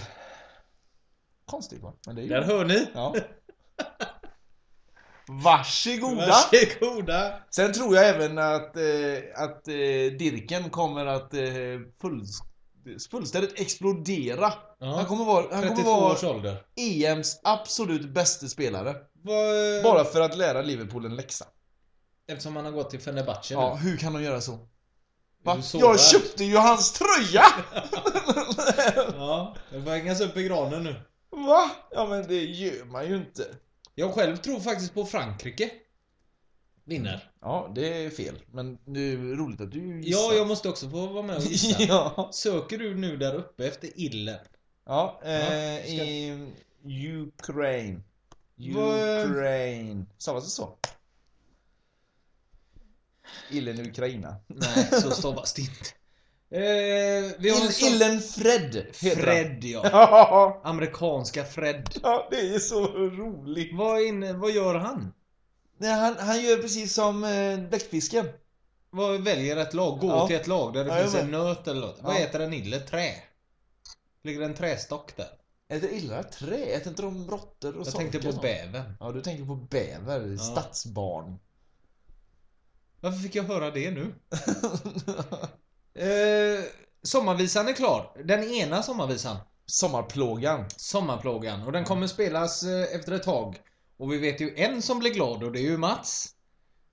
Konstigt 1.45 1.83
va? 1.83 1.93
Men 2.07 2.17
det 2.17 2.23
är 2.23 2.25
ju... 2.25 2.29
Där 2.29 2.43
hör 2.43 2.65
ni. 2.65 2.87
Ja. 2.95 3.15
Varsågoda! 5.29 6.27
Varsågoda. 6.27 7.39
Sen 7.51 7.73
tror 7.73 7.97
jag 7.97 8.09
även 8.09 8.39
att, 8.39 8.77
eh, 8.77 9.43
att 9.43 9.69
eh, 9.69 9.75
Dirken 10.19 10.71
kommer 10.71 11.07
att 11.07 11.35
eh, 11.35 11.45
full, 12.01 12.25
fullständigt 13.11 13.61
explodera. 13.61 14.53
Han 14.85 14.99
Ja. 14.99 15.05
kommer 15.07 15.25
vara, 15.25 15.47
han 15.55 15.63
32 15.63 15.83
kommer 16.15 16.43
vara. 16.43 16.57
EMs 16.77 17.41
absolut 17.45 18.09
bästa 18.09 18.47
spelare. 18.49 18.95
Vad, 19.23 19.83
Bara 19.83 20.05
för 20.05 20.21
att 20.21 20.37
lära 20.37 20.63
Liverpool 20.63 21.05
en 21.05 21.17
läxa. 21.17 21.47
Eftersom 22.27 22.57
han 22.57 22.65
har 22.65 22.73
gått 22.73 22.91
till 22.91 23.01
Fenerbahce 23.01 23.55
Ja, 23.55 23.79
nu. 23.83 23.91
hur 23.91 23.97
kan 23.97 24.13
de 24.13 24.23
göra 24.23 24.41
så? 24.41 24.59
Va? 25.45 25.59
Jag 25.73 26.01
köpte 26.01 26.45
ju 26.45 26.57
hans 26.57 26.93
tröja! 26.93 27.45
Ja, 29.17 29.55
det 29.71 29.83
får 29.83 29.91
hängas 29.91 30.21
upp 30.21 30.37
i 30.37 30.43
granen 30.43 30.85
nu. 30.85 30.95
Va? 31.31 31.71
Ja 31.91 32.07
men 32.07 32.27
det 32.29 32.45
gör 32.45 32.85
man 32.85 33.09
ju 33.09 33.17
inte. 33.17 33.47
Jag 33.95 34.15
själv 34.15 34.37
tror 34.37 34.61
faktiskt 34.61 34.95
på 34.95 35.05
Frankrike. 35.05 35.71
Vinner. 36.85 37.31
Ja, 37.41 37.73
det 37.75 38.05
är 38.05 38.11
fel. 38.11 38.35
Men 38.53 38.79
det 38.85 39.01
är 39.13 39.17
roligt 39.37 39.61
att 39.61 39.73
du 39.73 40.01
Ja, 40.05 40.33
jag 40.35 40.47
måste 40.49 40.69
också 40.69 40.91
få 40.91 41.07
vara 41.07 41.23
med 41.23 41.37
och 41.37 41.43
gissa. 41.43 41.83
ja. 41.89 42.31
Söker 42.33 42.79
du 42.79 42.95
nu 42.95 43.17
där 43.17 43.35
uppe 43.35 43.67
efter 43.67 43.91
illen? 44.01 44.39
Ja, 44.87 45.21
eh, 45.25 45.33
Ja, 45.33 45.83
ska- 45.83 46.05
i 46.05 47.19
Ukraine. 47.19 48.03
Ukraine. 48.59 50.07
Stavas 50.19 50.45
det 50.45 50.51
så? 50.51 50.77
Illen 53.51 53.81
Ukraina. 53.91 54.37
Nej, 54.47 54.89
så 55.03 55.11
stavas 55.11 55.55
det 55.55 55.63
inte. 55.63 55.75
Eh, 56.51 56.61
vi 57.39 57.51
har 57.51 57.87
Ill, 57.87 57.95
Illen 57.95 58.21
Fred. 58.21 58.87
Fred 58.93 59.65
ja. 59.65 60.61
Amerikanska 60.65 61.45
Fred. 61.45 61.89
ja, 62.03 62.29
det 62.31 62.41
är 62.55 62.59
så 62.59 62.87
roligt. 62.89 63.71
Vad, 63.75 64.03
inne, 64.03 64.33
vad 64.33 64.51
gör 64.51 64.75
han? 64.75 65.13
Nej, 65.79 65.93
han, 65.93 66.17
han 66.19 66.43
gör 66.43 66.57
precis 66.57 66.95
som 66.95 67.25
eh, 67.25 67.59
bläckfisken. 67.69 68.29
Vad 68.91 69.21
väljer 69.25 69.57
ett 69.57 69.75
lag? 69.75 69.99
Går 69.99 70.11
Ja. 70.11 70.27
till 70.27 70.37
ett 70.37 70.47
lag 70.47 70.75
där 70.75 70.85
det 70.85 70.91
Ja, 70.97 71.03
finns 71.03 71.15
en 71.15 71.31
nöt 71.31 71.69
eller 71.69 71.81
något. 71.81 71.99
Vad 72.03 72.15
heter 72.17 72.41
en 72.41 72.53
ille? 72.53 72.81
Trä? 72.81 73.15
Ligger 74.25 74.41
det 74.41 74.47
en 74.47 74.55
trästock 74.55 75.17
där? 75.17 75.29
Äter 75.69 75.93
illa 75.93 76.23
trä? 76.23 76.57
Äter 76.57 76.89
inte 76.89 77.03
de 77.03 77.31
råttor 77.31 77.77
och 77.77 77.87
Jag 77.87 77.95
tänkte 77.95 78.19
på 78.19 78.33
bävern. 78.33 78.97
Ja, 79.01 79.13
du 79.13 79.23
tänker 79.23 79.45
på 79.45 79.55
bäver. 79.55 80.37
Stadsbarn. 80.37 81.39
Varför 83.01 83.19
fick 83.19 83.35
jag 83.35 83.45
höra 83.45 83.71
det 83.71 83.91
nu? 83.91 84.15
eh, 86.05 86.65
sommarvisan 87.03 87.69
är 87.69 87.73
klar. 87.73 88.23
Den 88.25 88.45
ena 88.45 88.83
sommarvisan. 88.83 89.37
Sommarplågan. 89.67 90.65
Sommarplågan. 90.77 91.63
Och 91.63 91.73
den 91.73 91.85
kommer 91.85 92.07
spelas 92.07 92.63
eh, 92.63 92.97
efter 92.97 93.13
ett 93.13 93.23
tag. 93.23 93.57
Och 93.97 94.13
vi 94.13 94.19
vet 94.19 94.41
ju 94.41 94.55
en 94.57 94.83
som 94.83 94.99
blir 94.99 95.15
glad 95.15 95.43
och 95.43 95.53
det 95.53 95.61
är 95.61 95.71
ju 95.71 95.77
Mats. 95.77 96.35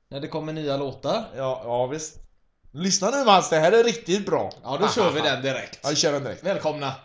När 0.10 0.20
det 0.20 0.28
kommer 0.28 0.54
nya 0.54 0.78
låtar. 0.78 1.26
Ja, 1.36 1.62
ja 1.64 1.88
visst. 1.88 2.18
Lyssna 2.72 3.10
nu 3.10 3.26
Mats, 3.26 3.50
det 3.50 3.60
här 3.60 3.72
är 3.72 3.84
riktigt 3.84 4.26
bra. 4.26 4.52
Ja, 4.64 4.78
då 4.82 4.88
kör 4.88 5.12
vi 5.12 5.22
den 5.30 5.42
direkt. 5.42 5.80
Ja, 5.84 5.96
kör 5.96 6.12
den 6.12 6.24
direkt. 6.24 6.44
Välkomna! 6.44 6.96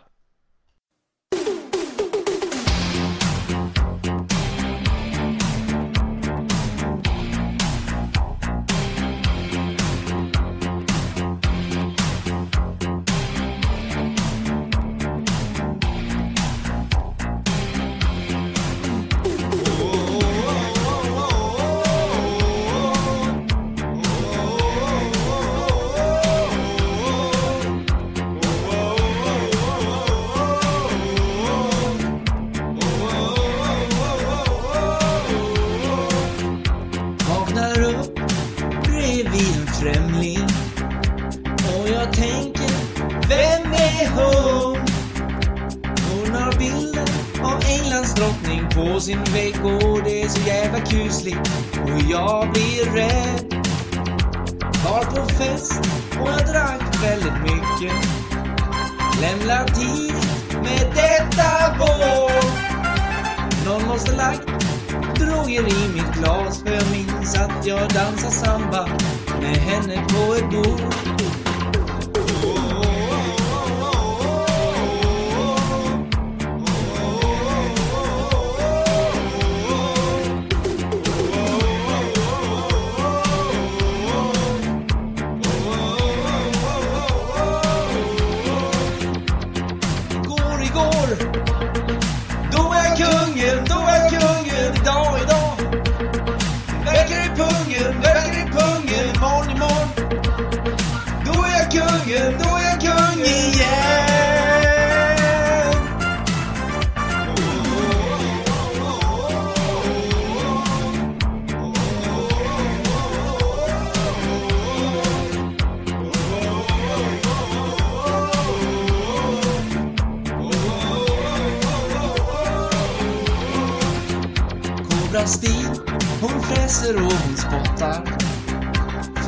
Fnyser 126.76 126.96
och 126.96 127.12
hon 127.12 127.36
spottar. 127.36 128.04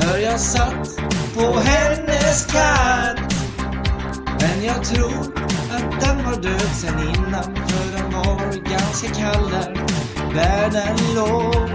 För 0.00 0.19
jag 0.19 0.40
satt 0.40 1.00
på 1.35 1.59
hennes 1.59 2.47
katt. 2.47 3.35
Men 4.40 4.64
jag 4.64 4.85
tror 4.85 5.33
att 5.71 6.00
den 6.00 6.25
var 6.25 6.43
död 6.43 6.71
sen 6.75 6.99
innan 6.99 7.45
För 7.45 7.99
den 7.99 8.12
var 8.12 8.71
ganska 8.71 9.09
kall 9.09 9.50
där, 9.50 9.75
där 10.35 10.71
den 10.71 11.14
låg. 11.14 11.71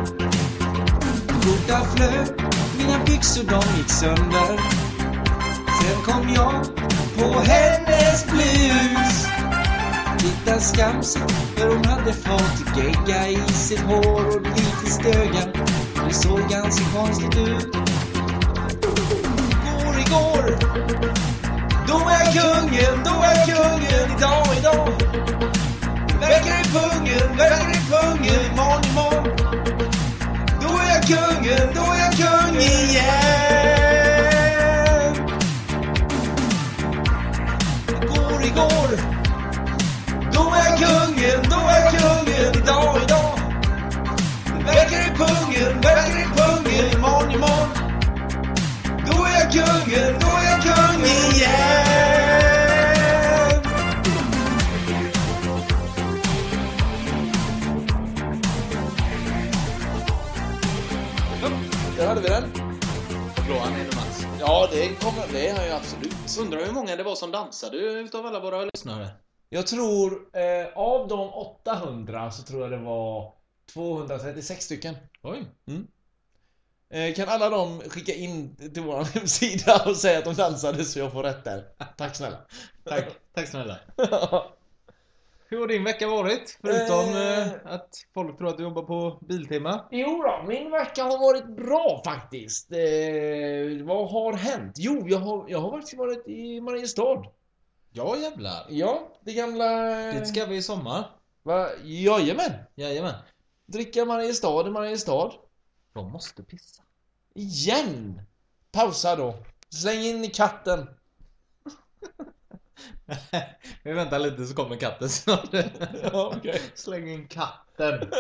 Skjortan 1.28 1.86
flög, 1.96 2.28
mina 2.78 3.06
byxor 3.06 3.44
de 3.44 3.78
gick 3.78 3.90
sönder. 3.90 4.60
Sen 5.82 6.04
kom 6.06 6.34
jag 6.36 6.54
på 7.18 7.40
hennes 7.40 8.26
blus. 8.26 9.13
Titta 10.24 10.60
skamsen, 10.60 11.28
för 11.56 11.68
hon 11.68 11.86
hade 11.86 12.14
fått 12.14 12.78
gegga 12.78 13.28
i 13.28 13.54
sitt 13.54 13.80
hår 13.80 14.28
och 14.28 14.42
lite 14.42 14.92
stöga. 14.92 15.46
Det 16.08 16.14
såg 16.14 16.40
ganska 16.50 16.86
konstigt 16.98 17.38
ut. 17.38 17.76
Igår, 19.52 19.96
igår. 20.08 20.58
Då 21.88 22.10
är 22.10 22.26
jag 22.26 22.34
kungen, 22.34 23.04
då 23.06 23.24
är 23.24 23.36
jag 23.36 23.46
kungen 23.48 24.18
idag, 24.18 24.48
idag. 24.58 24.90
Verkar 26.20 26.60
i 26.60 26.64
pungen, 26.64 27.38
verkar 27.38 27.72
i 27.72 27.92
pungen 27.92 28.52
imorgon, 28.52 28.82
imorgon. 28.92 29.03
Pungen, 45.28 45.82
verkar 45.82 46.20
i 46.22 46.26
pungen 46.38 46.86
imorgon, 46.96 47.32
imorgon 47.32 47.70
Då 49.08 49.24
är 49.24 49.34
jag 49.40 49.52
kungen, 49.52 50.20
då 50.20 50.28
är 50.28 50.46
jag 50.52 50.62
kung 50.62 51.04
igen 51.06 52.04
Där 61.98 62.08
hade 62.08 62.22
vi 62.22 62.28
den. 62.28 62.44
Blåan 63.46 63.74
är 63.74 63.86
Mats. 63.96 64.28
Ja, 64.40 64.68
det 64.72 64.88
kommer, 64.88 65.24
det 65.32 65.48
är 65.48 65.56
han 65.56 65.66
ju 65.66 65.72
absolut. 65.72 66.40
Undrar 66.40 66.66
hur 66.66 66.72
många 66.74 66.96
det 66.96 67.04
var 67.04 67.16
som 67.16 67.32
dansade 67.32 67.78
utav 67.78 68.26
alla 68.26 68.40
våra 68.40 68.62
lyssnare? 68.74 69.08
Jag 69.50 69.68
tror, 69.68 70.12
eh, 70.34 70.78
av 70.78 71.08
de 71.08 71.30
800 71.34 72.32
så 72.32 72.44
tror 72.44 72.62
jag 72.62 72.72
det 72.72 72.78
var 72.78 73.34
236 73.74 74.66
stycken. 74.66 74.96
Oj. 75.22 75.46
Eh, 76.90 77.14
kan 77.14 77.30
alla 77.30 77.50
de 77.50 77.80
skicka 77.80 78.14
in 78.14 78.56
till 78.74 78.84
vår 78.84 79.04
hemsida 79.20 79.84
och 79.86 79.96
säga 79.98 80.18
att 80.20 80.26
de 80.26 80.34
dansade 80.34 80.86
så 80.86 81.00
jag 81.00 81.12
får 81.12 81.24
rätt 81.24 81.44
där? 81.44 81.64
Tack 81.98 82.16
snälla. 82.16 82.38
Tack. 82.84 83.06
Tack 83.36 83.48
snälla. 83.48 83.80
Hur 85.50 85.60
har 85.60 85.68
din 85.68 85.84
vecka 85.84 86.08
varit? 86.08 86.60
Förutom 86.62 87.16
Eh. 87.16 87.40
eh, 87.48 87.54
att 87.66 87.90
folk 88.14 88.38
tror 88.38 88.48
att 88.50 88.58
du 88.58 88.64
jobbar 88.64 88.82
på 88.84 89.18
Biltema. 89.28 89.86
Jo 89.92 90.08
då, 90.24 90.44
min 90.48 90.72
vecka 90.72 91.04
har 91.04 91.18
varit 91.18 91.48
bra 91.56 92.02
faktiskt. 92.06 92.72
Eh, 92.72 93.86
vad 93.86 94.12
har 94.12 94.34
hänt? 94.34 94.76
Jo, 94.78 95.04
jag 95.08 95.20
har, 95.20 95.46
jag 95.48 95.60
har 95.60 95.72
faktiskt 95.72 95.98
varit 95.98 96.28
i 96.28 96.62
Mariestad. 96.62 97.24
Ja 97.92 98.18
jävlar. 98.18 98.66
Ja, 98.70 99.08
det 99.22 99.34
gamla... 99.34 99.96
Dit 100.12 100.28
ska 100.28 100.46
vi 100.46 100.56
i 100.56 100.62
sommar. 100.62 101.04
Va? 101.44 101.70
Jajamän! 101.84 102.52
Jajamän. 102.76 103.14
Dricka 103.74 104.06
Mariestad 104.06 104.68
i 104.68 104.70
Mariestad. 104.70 105.32
De 105.94 106.12
måste 106.12 106.44
pissa. 106.44 106.84
Igen! 107.34 108.22
Pausa 108.72 109.16
då. 109.16 109.36
Släng 109.70 110.00
in 110.00 110.30
katten. 110.30 110.88
vi 113.84 113.94
väntar 113.94 114.20
lite 114.20 114.46
så 114.46 114.56
kommer 114.56 114.76
katten 114.76 115.10
snart. 115.10 115.50
Ja, 116.04 116.34
okej. 116.38 116.62
Släng 116.76 117.10
in 117.10 117.28
katten. 117.28 118.10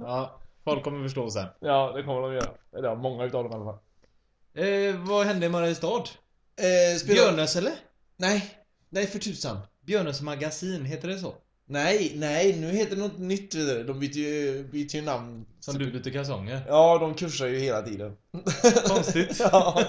Ja, 0.00 0.40
folk 0.64 0.84
kommer 0.84 1.02
förstå 1.02 1.30
sen. 1.30 1.46
ja, 1.60 1.92
det 1.96 2.02
kommer 2.02 2.22
de 2.22 2.34
göra. 2.34 2.50
Eller 2.76 2.88
ja, 2.88 2.94
många 2.94 3.24
utav 3.24 3.44
dem 3.44 3.52
i 3.52 3.54
alla 3.54 3.64
fall. 3.64 3.78
Eh, 4.54 4.96
vad 4.96 5.26
hände 5.26 5.46
i 5.46 5.48
Mariestad? 5.48 6.04
Eh, 6.56 6.98
spela... 6.98 7.14
Björnös 7.14 7.56
eller? 7.56 7.74
Nej. 8.16 8.58
Nej, 8.88 9.06
för 9.06 9.18
tusan. 9.18 9.58
Björnös 9.80 10.20
magasin, 10.20 10.84
heter 10.84 11.08
det 11.08 11.18
så? 11.18 11.34
Nej, 11.68 12.12
nej, 12.16 12.56
nu 12.56 12.72
heter 12.72 12.96
det 12.96 13.02
något 13.02 13.18
nytt 13.18 13.50
du. 13.50 13.84
De 13.84 14.00
byter 14.00 14.16
ju, 14.16 14.64
byter 14.64 14.96
ju 14.96 15.02
namn. 15.02 15.46
Som 15.60 15.78
du 15.78 15.90
byter 15.90 16.12
kalsonger? 16.12 16.60
Ja, 16.68 16.98
de 16.98 17.14
kursar 17.14 17.46
ju 17.46 17.58
hela 17.58 17.82
tiden. 17.82 18.16
Konstigt. 18.86 19.40
ja. 19.52 19.82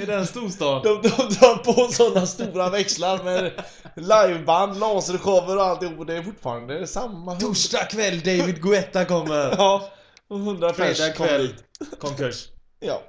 I 0.00 0.06
den 0.06 0.26
storstad? 0.26 0.82
De, 0.82 1.02
de 1.02 1.08
drar 1.08 1.64
på 1.64 1.92
sådana 1.92 2.26
stora 2.26 2.70
växlar 2.70 3.24
med 3.24 3.52
liveband, 3.94 4.80
lasershower 4.80 5.56
och 5.56 5.62
alltihop 5.62 5.98
och 5.98 6.06
det 6.06 6.16
är 6.16 6.22
fortfarande 6.22 6.86
samma 6.86 7.40
Torsdag 7.40 7.84
kväll, 7.84 8.20
David 8.20 8.62
Guetta 8.62 9.04
kommer! 9.04 9.54
Ja, 9.58 9.90
och 10.28 10.76
Fredag 10.76 11.12
kväll, 11.12 11.54
konkurs. 11.98 12.48
Ja. 12.80 13.02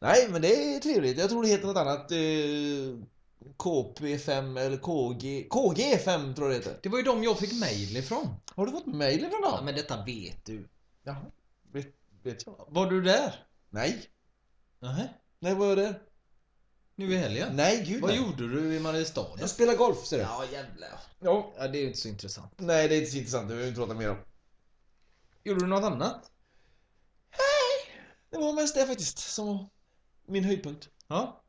Nej, 0.00 0.28
men 0.30 0.42
det 0.42 0.74
är 0.74 0.80
trevligt. 0.80 1.18
Jag 1.18 1.30
tror 1.30 1.42
det 1.42 1.48
heter 1.48 1.66
något 1.66 1.76
annat. 1.76 2.10
Eh, 2.10 2.18
KP5 3.56 4.60
eller 4.60 4.76
KG... 4.76 5.46
KG5 5.50 6.34
tror 6.34 6.52
jag 6.52 6.60
det 6.60 6.64
heter. 6.70 6.78
Det 6.82 6.88
var 6.88 6.98
ju 6.98 7.04
de 7.04 7.24
jag 7.24 7.38
fick 7.38 7.52
mail 7.60 7.96
ifrån. 7.96 8.28
Har 8.56 8.66
du 8.66 8.72
fått 8.72 8.86
mail 8.86 9.20
från 9.20 9.40
Ja, 9.42 9.50
dem? 9.56 9.64
men 9.64 9.74
detta 9.74 10.04
vet 10.04 10.44
du. 10.44 10.68
Jaha. 11.02 11.24
Vet, 11.72 11.86
vet 12.22 12.46
jag? 12.46 12.66
Var 12.68 12.90
du 12.90 13.02
där? 13.02 13.46
Nej. 13.70 14.02
Nej. 14.78 15.12
Nej, 15.38 15.54
vad 15.54 15.70
är 15.72 15.76
det? 15.76 16.00
Nu 16.96 17.12
i 17.12 17.16
helgen? 17.16 17.56
Nej, 17.56 17.84
gud 17.86 18.00
Vad 18.00 18.10
nej. 18.10 18.18
gjorde 18.20 18.48
du 18.48 18.74
i 18.76 18.80
Mariestad? 18.80 19.26
Jag 19.38 19.50
spelar 19.50 19.76
golf, 19.76 20.06
ser 20.06 20.16
du. 20.16 20.22
Ja, 20.22 20.44
jävlar. 20.52 20.88
Ja. 21.20 21.52
Ja, 21.58 21.68
det 21.68 21.78
är 21.78 21.80
ju 21.80 21.86
inte 21.86 21.98
så 21.98 22.08
intressant. 22.08 22.52
Nej, 22.56 22.88
det 22.88 22.94
är 22.94 22.98
inte 22.98 23.10
så 23.10 23.16
intressant. 23.16 23.48
Det 23.48 23.54
vill 23.54 23.62
vi 23.62 23.68
inte 23.68 23.80
prata 23.80 23.94
mer 23.94 24.10
om. 24.10 24.16
Gjorde 25.44 25.60
du 25.60 25.66
något 25.66 25.84
annat? 25.84 26.30
Det 28.30 28.38
var 28.38 28.52
mest 28.52 28.74
det 28.74 28.86
faktiskt 28.86 29.18
som 29.18 29.46
var 29.46 29.68
min 30.26 30.44
höjdpunkt. 30.44 30.88
Ja. 31.08 31.43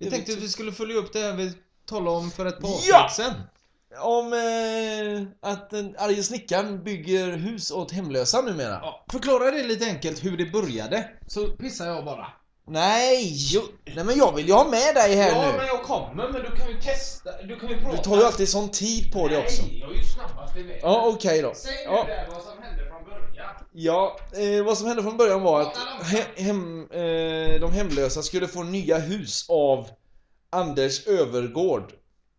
Ja. 0.00 0.04
Jag 0.06 0.10
tänkte 0.14 0.32
att 0.32 0.38
vi 0.38 0.48
skulle 0.48 0.72
följa 0.72 0.96
upp 0.96 1.12
det 1.12 1.18
här 1.18 1.32
vi 1.32 1.52
talade 1.86 2.16
om 2.16 2.30
för 2.30 2.46
ett 2.46 2.60
par 2.60 2.68
avsnitt 2.68 2.88
Ja! 2.88 3.08
sen. 3.16 3.32
Om 4.02 4.32
eh, 4.32 5.50
att 5.50 5.70
den 5.70 5.94
arge 5.98 6.22
snickaren 6.22 6.84
bygger 6.84 7.32
hus 7.36 7.70
åt 7.70 7.92
hemlösa 7.92 8.40
numera. 8.40 8.78
Ja, 8.82 9.04
förklara 9.12 9.50
det 9.50 9.62
lite 9.62 9.84
enkelt 9.86 10.24
hur 10.24 10.36
det 10.36 10.46
började. 10.46 11.08
Så 11.26 11.46
pissar 11.46 11.86
jag 11.86 12.04
bara. 12.04 12.26
Nej! 12.66 13.34
Nej 13.94 14.04
men 14.04 14.18
jag 14.18 14.34
vill 14.36 14.46
ju 14.46 14.52
ha 14.52 14.64
med 14.64 14.94
dig 14.94 15.14
här 15.16 15.28
Ja, 15.32 15.52
nu. 15.52 15.58
men 15.58 15.66
jag 15.66 15.82
kommer, 15.82 16.28
men 16.32 16.42
du 16.42 16.56
kan 16.56 16.68
ju 16.68 16.80
testa. 16.80 17.42
Du 17.42 17.58
kan 17.60 17.68
ju 17.68 17.80
prata. 17.80 17.96
Du 17.96 18.02
tar 18.02 18.16
ju 18.16 18.24
alltid 18.24 18.48
sån 18.48 18.68
tid 18.70 19.12
på 19.12 19.28
dig 19.28 19.38
också. 19.38 19.62
Nej, 19.62 19.78
jag 19.80 19.90
är 19.90 19.94
ju 19.94 20.04
snabbast 20.04 20.56
i 20.56 20.62
vägen. 20.62 20.80
Ja, 20.82 21.12
okej 21.14 21.42
då. 21.42 21.52
Säg 21.54 21.72
nu 21.76 21.82
Ja, 21.84 22.04
där 22.08 22.26
vad 22.32 22.42
som 22.42 22.62
hände 22.62 22.79
ja 23.72 24.16
eh, 24.32 24.64
vad 24.64 24.78
som 24.78 24.86
hände 24.86 25.02
från 25.02 25.16
början 25.16 25.42
var 25.42 25.60
att 25.60 25.76
he 26.02 26.24
hem, 26.36 26.90
eh, 26.90 27.60
de 27.60 27.72
hemlösa 27.72 28.22
skulle 28.22 28.48
få 28.48 28.62
nya 28.62 28.98
hus 28.98 29.46
av 29.48 29.88
Anders 30.50 31.06
Övergård. 31.06 31.92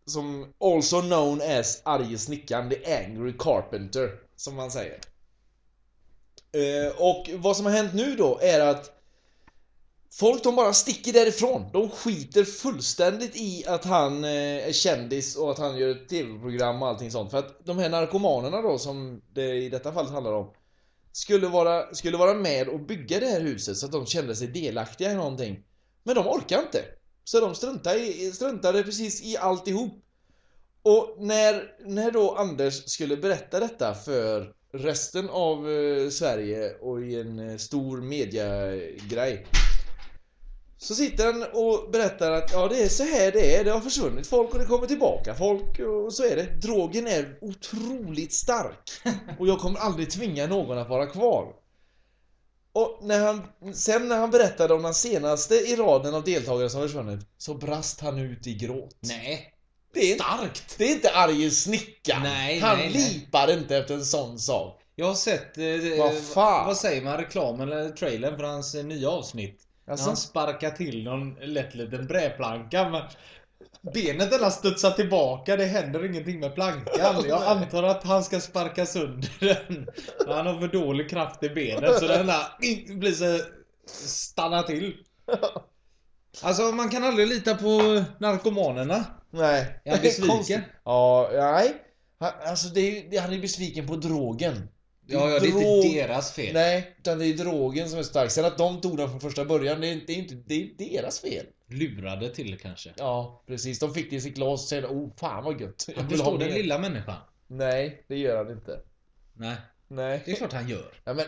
Som 0.06 0.52
also 0.60 1.00
known 1.00 1.40
as 1.40 1.82
arge 1.84 2.18
snickaren, 2.18 2.70
the 2.70 2.94
angry 2.94 3.34
carpenter. 3.38 4.10
Som 4.36 4.56
man 4.56 4.70
säger. 4.70 4.98
Eh, 6.52 6.92
och 6.98 7.30
vad 7.34 7.56
som 7.56 7.66
har 7.66 7.72
hänt 7.72 7.94
nu 7.94 8.16
då 8.16 8.38
är 8.42 8.60
att 8.60 9.02
Folk 10.14 10.42
de 10.42 10.56
bara 10.56 10.72
sticker 10.72 11.12
därifrån. 11.12 11.64
De 11.72 11.90
skiter 11.90 12.44
fullständigt 12.44 13.36
i 13.36 13.64
att 13.66 13.84
han 13.84 14.24
eh, 14.24 14.68
är 14.68 14.72
kändis 14.72 15.36
och 15.36 15.50
att 15.50 15.58
han 15.58 15.76
gör 15.76 15.90
ett 15.90 16.08
tv-program 16.08 16.82
och 16.82 16.88
allting 16.88 17.10
sånt. 17.10 17.30
För 17.30 17.38
att 17.38 17.64
de 17.64 17.78
här 17.78 17.88
narkomanerna 17.88 18.62
då 18.62 18.78
som 18.78 19.22
det 19.32 19.54
i 19.54 19.68
detta 19.68 19.92
fallet 19.92 20.12
handlar 20.12 20.32
om 20.32 20.50
skulle 21.12 21.46
vara, 21.46 21.94
skulle 21.94 22.16
vara 22.16 22.34
med 22.34 22.68
och 22.68 22.80
bygga 22.80 23.20
det 23.20 23.26
här 23.26 23.40
huset 23.40 23.76
så 23.76 23.86
att 23.86 23.92
de 23.92 24.06
kände 24.06 24.36
sig 24.36 24.48
delaktiga 24.48 25.12
i 25.12 25.14
någonting. 25.14 25.64
Men 26.02 26.14
de 26.14 26.28
orkar 26.28 26.58
inte. 26.62 26.84
Så 27.24 27.40
de 27.40 27.54
struntade, 27.54 27.98
i, 27.98 28.32
struntade 28.32 28.82
precis 28.82 29.22
i 29.22 29.36
alltihop. 29.36 30.04
Och 30.82 31.16
när, 31.18 31.74
när 31.86 32.10
då 32.10 32.34
Anders 32.34 32.84
skulle 32.86 33.16
berätta 33.16 33.60
detta 33.60 33.94
för 33.94 34.54
resten 34.72 35.30
av 35.30 35.70
eh, 35.70 36.08
Sverige 36.10 36.74
och 36.74 37.02
i 37.02 37.20
en 37.20 37.38
eh, 37.38 37.56
stor 37.56 38.00
mediagrej 38.00 39.46
så 40.82 40.94
sitter 40.94 41.32
han 41.32 41.42
och 41.52 41.90
berättar 41.90 42.30
att 42.30 42.52
ja 42.52 42.68
det 42.68 42.82
är 42.82 42.88
så 42.88 43.02
här 43.04 43.32
det 43.32 43.56
är, 43.56 43.64
det 43.64 43.70
har 43.70 43.80
försvunnit 43.80 44.26
folk 44.26 44.52
och 44.52 44.58
det 44.58 44.64
kommer 44.64 44.86
tillbaka 44.86 45.34
folk 45.34 45.78
och 45.78 46.14
så 46.14 46.24
är 46.24 46.36
det. 46.36 46.60
Drogen 46.62 47.06
är 47.06 47.38
otroligt 47.40 48.32
stark 48.32 48.90
och 49.38 49.48
jag 49.48 49.58
kommer 49.58 49.78
aldrig 49.80 50.10
tvinga 50.10 50.46
någon 50.46 50.78
att 50.78 50.88
vara 50.88 51.06
kvar. 51.06 51.52
Och 52.72 52.98
när 53.02 53.26
han, 53.26 53.42
sen 53.74 54.08
när 54.08 54.16
han 54.16 54.30
berättade 54.30 54.74
om 54.74 54.82
den 54.82 54.94
senaste 54.94 55.54
i 55.54 55.76
raden 55.76 56.14
av 56.14 56.24
deltagare 56.24 56.70
som 56.70 56.80
har 56.80 56.88
försvunnit 56.88 57.26
så 57.38 57.54
brast 57.54 58.00
han 58.00 58.18
ut 58.18 58.46
i 58.46 58.54
gråt. 58.54 58.96
Nej. 59.00 59.54
Det 59.94 60.12
är, 60.12 60.14
Starkt! 60.14 60.78
det 60.78 60.84
är 60.84 60.92
inte 60.92 61.10
arge 61.10 61.50
snickaren. 61.50 62.22
Nej, 62.22 62.58
han 62.58 62.78
nej, 62.78 62.90
nej. 62.94 63.14
lipar 63.14 63.52
inte 63.52 63.76
efter 63.76 63.94
en 63.94 64.04
sån 64.04 64.38
sak. 64.38 64.80
Jag 64.94 65.06
har 65.06 65.14
sett, 65.14 65.58
eh, 65.58 65.98
Vad 65.98 66.18
fan? 66.18 66.66
vad 66.66 66.76
säger 66.76 67.02
man, 67.02 67.16
reklamen 67.16 67.72
eller 67.72 67.90
trailern 67.90 68.36
för 68.36 68.44
hans 68.44 68.74
eh, 68.74 68.84
nya 68.84 69.10
avsnitt. 69.10 69.68
Alltså? 69.86 70.06
Han 70.06 70.16
sparkar 70.16 70.70
till 70.70 71.04
någon 71.04 71.34
lätt 71.34 71.74
liten 71.74 72.06
brädplanka 72.06 72.88
men 72.88 73.02
Benet 73.94 74.32
alla 74.32 74.50
studsar 74.50 74.90
tillbaka, 74.90 75.56
det 75.56 75.64
händer 75.64 76.04
ingenting 76.06 76.40
med 76.40 76.54
plankan. 76.54 77.24
Jag 77.28 77.42
antar 77.42 77.82
att 77.82 78.04
han 78.04 78.24
ska 78.24 78.40
sparka 78.40 78.86
sönder 78.86 79.30
den. 79.40 79.90
Han 80.26 80.46
har 80.46 80.60
för 80.60 80.68
dålig 80.68 81.10
kraft 81.10 81.42
i 81.42 81.48
benet 81.48 81.98
så 81.98 82.06
den 82.06 82.26
där 82.26 82.44
blir 82.98 83.12
så 83.12 83.38
stannar 83.86 84.62
till. 84.62 84.94
Alltså 86.42 86.62
man 86.62 86.88
kan 86.88 87.04
aldrig 87.04 87.28
lita 87.28 87.54
på 87.54 88.04
narkomanerna. 88.18 89.04
Nej. 89.30 89.80
Är 89.84 89.90
han 89.90 90.00
besviken? 90.02 90.62
Ja, 90.84 91.30
nej. 91.32 91.74
Han, 92.18 92.32
alltså 92.46 92.68
det 92.68 93.16
är, 93.16 93.20
han 93.20 93.32
är 93.32 93.38
besviken 93.38 93.86
på 93.86 93.96
drogen. 93.96 94.68
Ja, 95.06 95.30
ja, 95.30 95.38
det 95.38 95.46
är 95.46 95.50
Drog- 95.50 95.84
inte 95.84 95.98
deras 95.98 96.32
fel. 96.32 96.54
Nej, 96.54 96.94
utan 96.98 97.18
det 97.18 97.26
är 97.26 97.34
drogen 97.34 97.88
som 97.90 97.98
är 97.98 98.02
stark. 98.02 98.30
Sen 98.30 98.44
att 98.44 98.58
de 98.58 98.80
tog 98.80 98.96
den 98.96 99.10
från 99.10 99.20
första 99.20 99.44
början, 99.44 99.80
det 99.80 99.88
är 99.88 99.92
inte, 99.92 100.06
det 100.06 100.12
är 100.12 100.16
inte 100.16 100.34
det 100.34 100.54
är 100.54 101.02
deras 101.02 101.20
fel. 101.20 101.46
Lurade 101.66 102.34
till 102.34 102.58
kanske. 102.58 102.90
Ja, 102.96 103.42
precis. 103.46 103.78
De 103.78 103.94
fick 103.94 104.10
det 104.10 104.16
i 104.16 104.20
sitt 104.20 104.34
glas 104.34 104.62
och 104.62 104.68
säger 104.68 104.86
oh 104.86 105.10
fan 105.16 105.44
vad 105.44 105.60
gött. 105.60 105.88
Han 105.96 106.10
förstår 106.10 106.38
den 106.38 106.48
mer." 106.48 106.54
lilla 106.54 106.78
människan. 106.78 107.16
Nej, 107.46 108.04
det 108.08 108.16
gör 108.18 108.36
han 108.44 108.50
inte. 108.52 108.80
Nej, 109.34 109.56
Nej. 109.88 110.22
det 110.24 110.30
är 110.32 110.36
klart 110.36 110.52
han 110.52 110.68
gör. 110.68 110.92
Ja, 111.04 111.14
men 111.14 111.26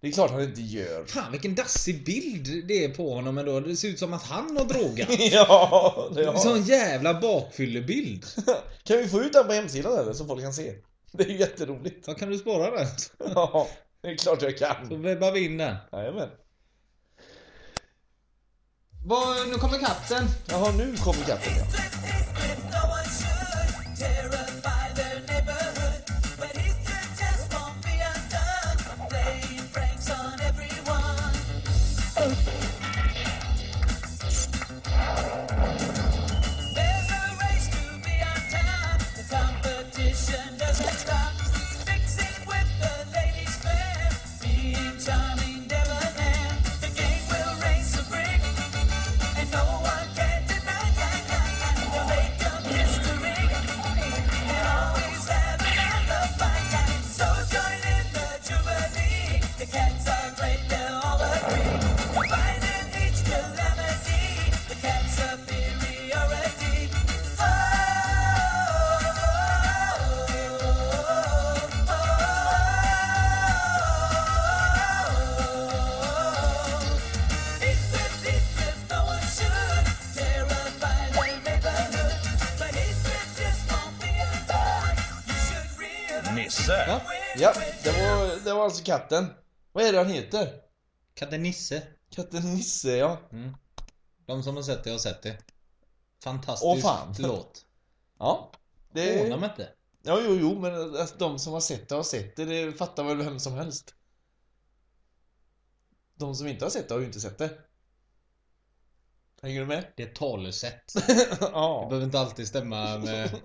det 0.00 0.08
är 0.08 0.12
klart 0.12 0.30
han 0.30 0.42
inte 0.42 0.60
gör. 0.62 1.04
Fan 1.04 1.32
vilken 1.32 1.54
dassig 1.54 2.04
bild 2.04 2.66
det 2.68 2.84
är 2.84 2.88
på 2.88 3.14
honom 3.14 3.38
ändå. 3.38 3.60
Det 3.60 3.76
ser 3.76 3.88
ut 3.88 3.98
som 3.98 4.12
att 4.12 4.22
han 4.22 4.56
har 4.56 4.64
drogat. 4.64 5.08
ja, 5.32 6.10
det 6.14 6.24
har 6.26 6.36
sån 6.36 6.62
jävla 6.62 7.20
bakfyllebild. 7.20 8.24
Kan 8.84 8.96
vi 8.96 9.08
få 9.08 9.20
ut 9.22 9.32
den 9.32 9.46
på 9.46 9.52
hemsidan 9.52 9.98
eller? 9.98 10.12
Så 10.12 10.26
folk 10.26 10.42
kan 10.42 10.52
se. 10.52 10.74
Det 11.12 11.24
är 11.24 11.28
ju 11.28 11.36
jätteroligt. 11.38 12.04
Ja, 12.08 12.14
kan 12.14 12.30
du 12.30 12.38
spara 12.38 12.70
den? 12.78 12.86
Ja, 13.18 13.68
det 14.02 14.08
är 14.08 14.16
klart 14.16 14.42
jag 14.42 14.58
Så 14.58 14.64
kan. 14.64 15.02
webbar 15.02 15.32
vi 15.32 15.44
in 15.44 15.58
den. 15.58 15.76
Jajamän. 15.92 16.28
Vad, 19.06 19.48
nu 19.48 19.54
kommer 19.54 19.78
katten. 19.78 20.24
Jaha, 20.48 20.72
nu 20.72 20.96
kommer 20.96 21.24
katten 21.24 21.52
ja. 21.56 21.66
Katten. 88.86 89.26
Vad 89.72 89.84
är 89.84 89.92
det 89.92 89.98
han 89.98 90.10
heter? 90.10 90.62
Katten 91.14 91.42
Nisse. 91.42 91.82
Katten 92.10 92.54
Nisse, 92.54 92.96
ja. 92.96 93.18
De 94.26 94.42
som 94.42 94.56
har 94.56 94.62
sett 94.62 94.84
det 94.84 94.90
har 94.90 94.98
sett 94.98 95.22
det. 95.22 95.38
Fantastisk 96.22 96.64
Åh, 96.64 96.78
fan. 96.78 97.14
låt. 97.18 97.66
Ja. 98.18 98.52
Det... 98.92 99.18
Förvånar 99.18 99.38
mig 99.38 99.50
inte. 99.50 99.72
Ja, 100.02 100.20
jo, 100.24 100.34
jo, 100.40 100.60
men 100.60 100.74
alltså, 100.74 101.16
de 101.18 101.38
som 101.38 101.52
har 101.52 101.60
sett 101.60 101.88
det 101.88 101.94
har 101.94 102.02
sett 102.02 102.36
det. 102.36 102.44
Det 102.44 102.72
fattar 102.72 103.04
väl 103.04 103.16
vem 103.16 103.38
som 103.38 103.52
helst. 103.52 103.94
De 106.14 106.34
som 106.34 106.46
inte 106.46 106.64
har 106.64 106.70
sett 106.70 106.88
det 106.88 106.94
har 106.94 107.00
ju 107.00 107.06
inte 107.06 107.20
sett 107.20 107.38
det. 107.38 107.58
Hänger 109.42 109.60
du 109.60 109.66
med? 109.66 109.92
Det 109.96 110.02
är 110.02 110.06
ett 110.06 110.14
talesätt. 110.14 110.94
Det 111.06 111.38
ja. 111.40 111.86
behöver 111.88 112.06
inte 112.06 112.20
alltid 112.20 112.48
stämma 112.48 112.98
med 112.98 113.30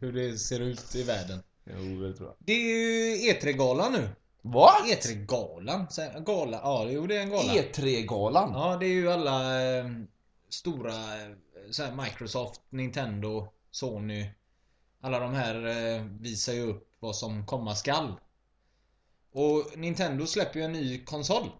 hur 0.00 0.12
det 0.12 0.38
ser 0.38 0.60
ut 0.60 0.94
i 0.94 1.02
världen. 1.02 1.42
Jo, 1.66 2.00
det 2.00 2.14
tror 2.14 2.28
jag. 2.28 2.36
Det 2.38 2.52
är 2.52 2.58
ju 2.58 3.32
E3-galan 3.32 3.92
nu. 3.92 4.08
Vad? 4.42 4.84
E3-galan? 4.84 5.90
Säger 5.90 6.12
jag? 6.12 6.24
Gala? 6.24 6.60
Ja, 6.62 6.86
jo 6.90 7.06
det 7.06 7.16
är 7.16 7.20
en 7.20 7.30
gala. 7.30 7.52
E3-galan? 7.52 8.52
Ja, 8.52 8.76
det 8.76 8.86
är 8.86 8.92
ju 8.92 9.12
alla 9.12 9.64
eh, 9.78 9.84
stora 10.48 10.92
eh, 10.92 11.30
så 11.70 11.82
här 11.82 11.94
Microsoft, 12.04 12.60
Nintendo, 12.70 13.48
Sony. 13.70 14.30
Alla 15.00 15.18
de 15.18 15.34
här 15.34 15.66
eh, 15.66 16.02
visar 16.02 16.52
ju 16.52 16.62
upp 16.62 16.96
vad 17.00 17.16
som 17.16 17.46
komma 17.46 17.74
skall. 17.74 18.20
Och 19.32 19.78
Nintendo 19.78 20.26
släpper 20.26 20.58
ju 20.58 20.64
en 20.64 20.72
ny 20.72 21.04
konsol. 21.04 21.50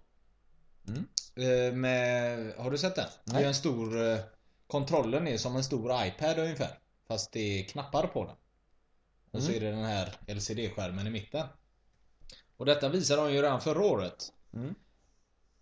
Mm. 0.89 1.07
Eh, 1.37 1.75
med, 1.75 2.53
har 2.59 2.71
du 2.71 2.79
sett 2.79 2.97
den? 2.97 3.09
Det 3.25 3.33
Nej. 3.33 3.43
är 3.43 3.49
en 3.49 3.55
stor... 3.55 4.13
Eh, 4.13 4.19
kontrollen 4.67 5.29
är 5.29 5.37
som 5.37 5.57
en 5.57 5.65
stor 5.65 6.07
iPad 6.07 6.39
ungefär. 6.39 6.79
Fast 7.09 7.33
det 7.33 7.61
är 7.61 7.65
knappar 7.65 8.07
på 8.07 8.25
den. 8.25 8.37
Och 9.37 9.43
så 9.43 9.51
Mm. 9.51 9.63
är 9.63 9.67
det 9.67 9.77
den 9.77 9.85
här 9.85 10.13
LCD-skärmen 10.27 11.07
i 11.07 11.11
mitten. 11.11 11.47
Och 12.57 12.67
detta 12.67 12.89
visade 12.89 13.23
de 13.23 13.33
ju 13.33 13.43
redan 13.43 13.61
förra 13.61 13.83
året. 13.85 14.33
Mm. 14.55 14.75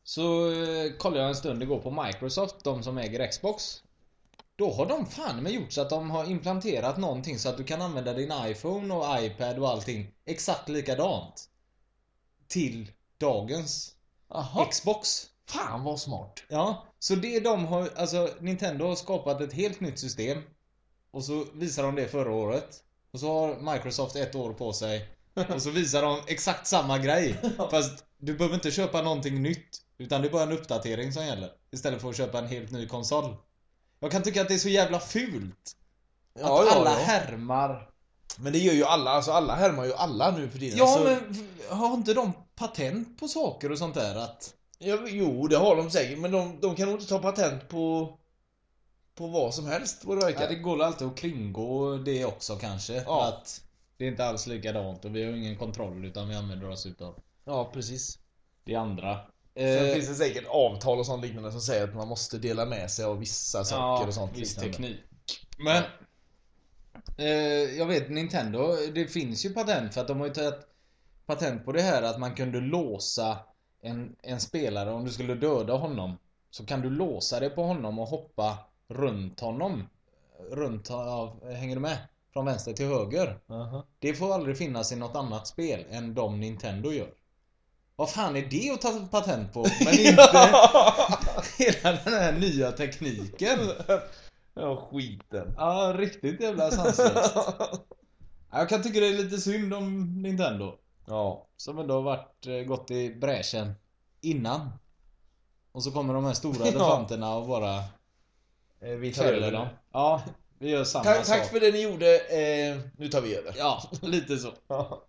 Så 0.04 0.50
eh, 0.52 0.92
kollade 0.98 1.20
jag 1.20 1.28
en 1.28 1.36
stund 1.36 1.62
igår 1.62 1.78
på 1.80 1.90
Microsoft, 2.04 2.64
de 2.64 2.82
som 2.82 2.98
äger 2.98 3.26
Xbox. 3.30 3.82
Då 4.56 4.72
har 4.72 4.86
de 4.86 5.06
fan 5.06 5.42
med 5.42 5.52
gjort 5.52 5.72
så 5.72 5.80
att 5.80 5.90
de 5.90 6.10
har 6.10 6.30
implanterat 6.30 6.96
någonting 6.98 7.38
så 7.38 7.48
att 7.48 7.56
du 7.56 7.64
kan 7.64 7.82
använda 7.82 8.12
din 8.12 8.32
iPhone 8.46 8.94
och 8.94 9.22
iPad 9.24 9.58
och 9.58 9.68
allting 9.68 10.14
exakt 10.24 10.68
likadant. 10.68 11.50
Till 12.46 12.92
dagens 13.18 13.94
Jaha. 14.28 14.64
Xbox. 14.64 15.26
Fan 15.46 15.84
vad 15.84 16.00
smart. 16.00 16.42
Ja, 16.48 16.86
så 16.98 17.14
det 17.14 17.40
de 17.40 17.64
har, 17.66 17.90
alltså 17.96 18.28
Nintendo 18.40 18.86
har 18.86 18.94
skapat 18.96 19.40
ett 19.40 19.52
helt 19.52 19.80
nytt 19.80 19.98
system. 19.98 20.42
Och 21.10 21.24
så 21.24 21.46
visar 21.54 21.82
de 21.82 21.94
det 21.94 22.08
förra 22.08 22.32
året. 22.32 22.84
Och 23.14 23.20
så 23.20 23.32
har 23.32 23.72
Microsoft 23.72 24.16
ett 24.16 24.34
år 24.34 24.52
på 24.52 24.72
sig. 24.72 25.08
Och 25.54 25.62
så 25.62 25.70
visar 25.70 26.02
de 26.02 26.20
exakt 26.26 26.66
samma 26.66 26.98
grej. 26.98 27.36
Fast 27.70 28.04
Du 28.18 28.34
behöver 28.34 28.54
inte 28.54 28.70
köpa 28.70 29.02
någonting 29.02 29.42
nytt. 29.42 29.80
Utan 29.98 30.22
det 30.22 30.28
är 30.28 30.32
bara 30.32 30.42
en 30.42 30.52
uppdatering 30.52 31.12
som 31.12 31.26
gäller. 31.26 31.50
Istället 31.72 32.00
för 32.00 32.10
att 32.10 32.16
köpa 32.16 32.38
en 32.38 32.46
helt 32.46 32.70
ny 32.70 32.88
konsol. 32.88 33.36
Jag 34.00 34.10
kan 34.10 34.22
tycka 34.22 34.42
att 34.42 34.48
det 34.48 34.54
är 34.54 34.58
så 34.58 34.68
jävla 34.68 35.00
fult. 35.00 35.76
Att 36.34 36.40
ja, 36.40 36.66
alla 36.70 36.90
ja. 36.90 36.96
härmar. 36.96 37.90
Men 38.38 38.52
det 38.52 38.58
gör 38.58 38.74
ju 38.74 38.84
alla, 38.84 39.10
alltså 39.10 39.30
alla 39.32 39.54
härmar 39.54 39.84
ju 39.84 39.94
alla 39.94 40.30
nu 40.30 40.48
för 40.48 40.58
tiden. 40.58 40.78
Ja 40.78 40.86
så... 40.86 41.04
men 41.04 41.48
har 41.78 41.94
inte 41.94 42.14
de 42.14 42.32
patent 42.54 43.20
på 43.20 43.28
saker 43.28 43.72
och 43.72 43.78
sånt 43.78 43.94
där? 43.94 44.16
Att... 44.16 44.54
Ja, 44.78 44.98
jo, 45.06 45.46
det 45.46 45.56
har 45.56 45.76
de 45.76 45.90
säkert, 45.90 46.18
men 46.18 46.30
de, 46.30 46.60
de 46.60 46.76
kan 46.76 46.88
nog 46.88 46.94
inte 46.94 47.08
ta 47.08 47.18
patent 47.18 47.68
på 47.68 48.14
på 49.14 49.26
vad 49.26 49.54
som 49.54 49.66
helst 49.66 50.04
vad 50.04 50.18
det 50.18 50.26
verkar. 50.26 50.42
Ja, 50.42 50.48
det 50.48 50.54
går 50.54 50.82
alltid 50.82 51.08
att 51.08 51.16
kringgå 51.16 51.96
det 51.96 52.24
också 52.24 52.56
kanske. 52.56 52.94
Ja. 52.94 53.28
Att 53.28 53.64
det 53.96 54.04
är 54.04 54.08
inte 54.08 54.24
alls 54.24 54.46
likadant 54.46 55.04
och 55.04 55.16
vi 55.16 55.24
har 55.24 55.32
ingen 55.32 55.56
kontroll 55.56 56.04
utan 56.04 56.28
vi 56.28 56.34
använder 56.34 56.70
oss 56.70 56.86
utav 56.86 57.14
Ja, 57.44 57.70
precis. 57.72 58.18
det 58.64 58.74
andra. 58.74 59.18
Sen 59.56 59.86
Eh, 59.86 59.94
finns 59.94 60.08
det 60.08 60.14
säkert 60.14 60.46
avtal 60.48 60.98
och 60.98 61.06
sånt 61.06 61.24
liknande 61.24 61.52
som 61.52 61.60
säger 61.60 61.84
att 61.84 61.94
man 61.94 62.08
måste 62.08 62.38
dela 62.38 62.66
med 62.66 62.90
sig 62.90 63.04
av 63.04 63.18
vissa 63.18 63.64
saker 63.64 64.08
och 64.08 64.14
sånt 64.14 64.38
viss 64.38 64.54
teknik. 64.54 65.00
Men 65.58 65.82
eh, 67.16 67.28
jag 67.78 67.86
vet 67.86 68.10
Nintendo, 68.10 68.76
det 68.94 69.06
finns 69.06 69.44
ju 69.44 69.54
patent 69.54 69.94
för 69.94 70.00
att 70.00 70.08
de 70.08 70.20
har 70.20 70.26
ju 70.26 70.32
tagit 70.32 70.66
patent 71.26 71.64
på 71.64 71.72
det 71.72 71.82
här 71.82 72.02
att 72.02 72.20
man 72.20 72.34
kunde 72.34 72.60
låsa 72.60 73.38
en, 73.82 74.16
en 74.22 74.40
spelare 74.40 74.92
om 74.92 75.04
du 75.04 75.10
skulle 75.10 75.34
döda 75.34 75.76
honom. 75.76 76.18
Så 76.50 76.66
kan 76.66 76.80
du 76.80 76.90
låsa 76.90 77.40
det 77.40 77.50
på 77.50 77.62
honom 77.62 77.98
och 77.98 78.08
hoppa 78.08 78.58
runt 78.94 79.40
honom. 79.40 79.88
Runt, 80.50 80.90
av, 80.90 81.52
hänger 81.52 81.74
du 81.74 81.80
med? 81.80 81.98
Från 82.32 82.44
vänster 82.44 82.72
till 82.72 82.86
höger. 82.86 83.38
Aha. 83.48 83.86
Det 83.98 84.14
får 84.14 84.34
aldrig 84.34 84.58
finnas 84.58 84.92
i 84.92 84.96
något 84.96 85.16
annat 85.16 85.46
spel 85.46 85.84
än 85.90 86.14
de 86.14 86.40
Nintendo 86.40 86.92
gör. 86.92 87.14
Vad 87.96 88.10
fan 88.10 88.36
är 88.36 88.42
det 88.42 88.70
att 88.70 88.80
ta 88.80 89.06
patent 89.10 89.52
på? 89.52 89.60
Men 89.84 89.94
inte 89.98 90.22
hela 91.58 91.98
den 92.04 92.12
här 92.14 92.32
nya 92.38 92.72
tekniken. 92.72 93.58
ja, 94.54 94.88
skiten. 94.90 95.54
Ja, 95.56 95.94
riktigt 95.96 96.40
jävla 96.40 96.70
sanslöst. 96.70 97.32
Ja, 97.34 97.56
Jag 98.52 98.68
kan 98.68 98.82
tycka 98.82 99.00
det 99.00 99.06
är 99.08 99.24
lite 99.24 99.38
synd 99.38 99.74
om 99.74 100.22
Nintendo. 100.22 100.74
ja. 101.06 101.46
Som 101.56 101.78
ändå 101.78 101.94
har 101.94 102.02
varit, 102.02 102.46
eh, 102.46 102.54
gått 102.54 102.90
i 102.90 103.14
bräschen 103.14 103.72
innan. 104.20 104.70
Och 105.72 105.82
så 105.82 105.90
kommer 105.90 106.14
de 106.14 106.24
här 106.24 106.32
stora 106.32 106.66
elefanterna 106.66 107.36
och 107.36 107.46
bara 107.48 107.76
Eh, 107.76 107.84
Vi 108.84 109.12
tar 109.14 109.24
över 109.24 109.52
dem. 109.52 109.68
Ja, 109.92 110.22
vi 110.58 110.70
gör 110.70 110.84
samma 110.84 111.04
Tack, 111.04 111.26
sak. 111.26 111.38
tack 111.38 111.50
för 111.50 111.60
det 111.60 111.70
ni 111.72 111.82
gjorde. 111.82 112.18
Eh, 112.18 112.78
nu 112.98 113.08
tar 113.08 113.20
vi 113.20 113.34
över. 113.36 113.54
Ja, 113.58 113.82
lite 114.02 114.36
så. 114.38 114.52
Ja. 114.68 115.04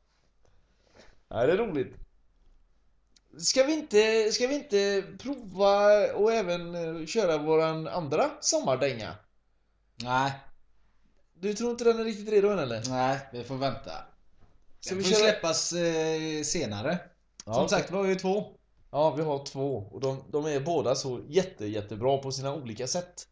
Det 1.29 1.35
är 1.35 1.57
roligt. 1.57 1.93
Ska 3.37 3.63
vi 3.63 3.73
inte, 3.73 4.31
ska 4.31 4.47
vi 4.47 4.55
inte 4.55 5.03
prova 5.19 5.87
och 6.13 6.33
även 6.33 6.75
eh, 7.01 7.05
köra 7.05 7.37
våran 7.37 7.87
andra 7.87 8.29
sommardänga? 8.41 9.15
Nej, 9.95 10.31
Du 11.39 11.53
tror 11.53 11.71
inte 11.71 11.83
den 11.83 11.99
är 11.99 12.03
riktigt 12.03 12.29
redo 12.29 12.49
än 12.49 12.59
eller? 12.59 12.83
nej, 12.89 13.19
vi 13.33 13.43
får 13.43 13.55
vänta. 13.55 13.91
Ska 14.79 14.95
Den 14.95 14.97
vi 14.97 15.03
får 15.03 15.11
köra- 15.11 15.29
släppas 15.31 15.73
eh, 15.73 16.41
senare. 16.43 16.99
Ja, 17.45 17.53
Som 17.53 17.69
sagt, 17.69 17.91
vi 17.91 17.95
har 17.95 18.05
ju 18.05 18.15
två. 18.15 18.45
Ja, 18.91 19.11
vi 19.15 19.23
har 19.23 19.45
två 19.45 19.77
och 19.91 20.01
de, 20.01 20.23
de 20.31 20.45
är 20.45 20.59
båda 20.59 20.95
så 20.95 21.21
jätte, 21.27 21.65
jättebra 21.65 22.17
på 22.17 22.31
sina 22.31 22.53
olika 22.55 22.87
sätt. 22.87 23.27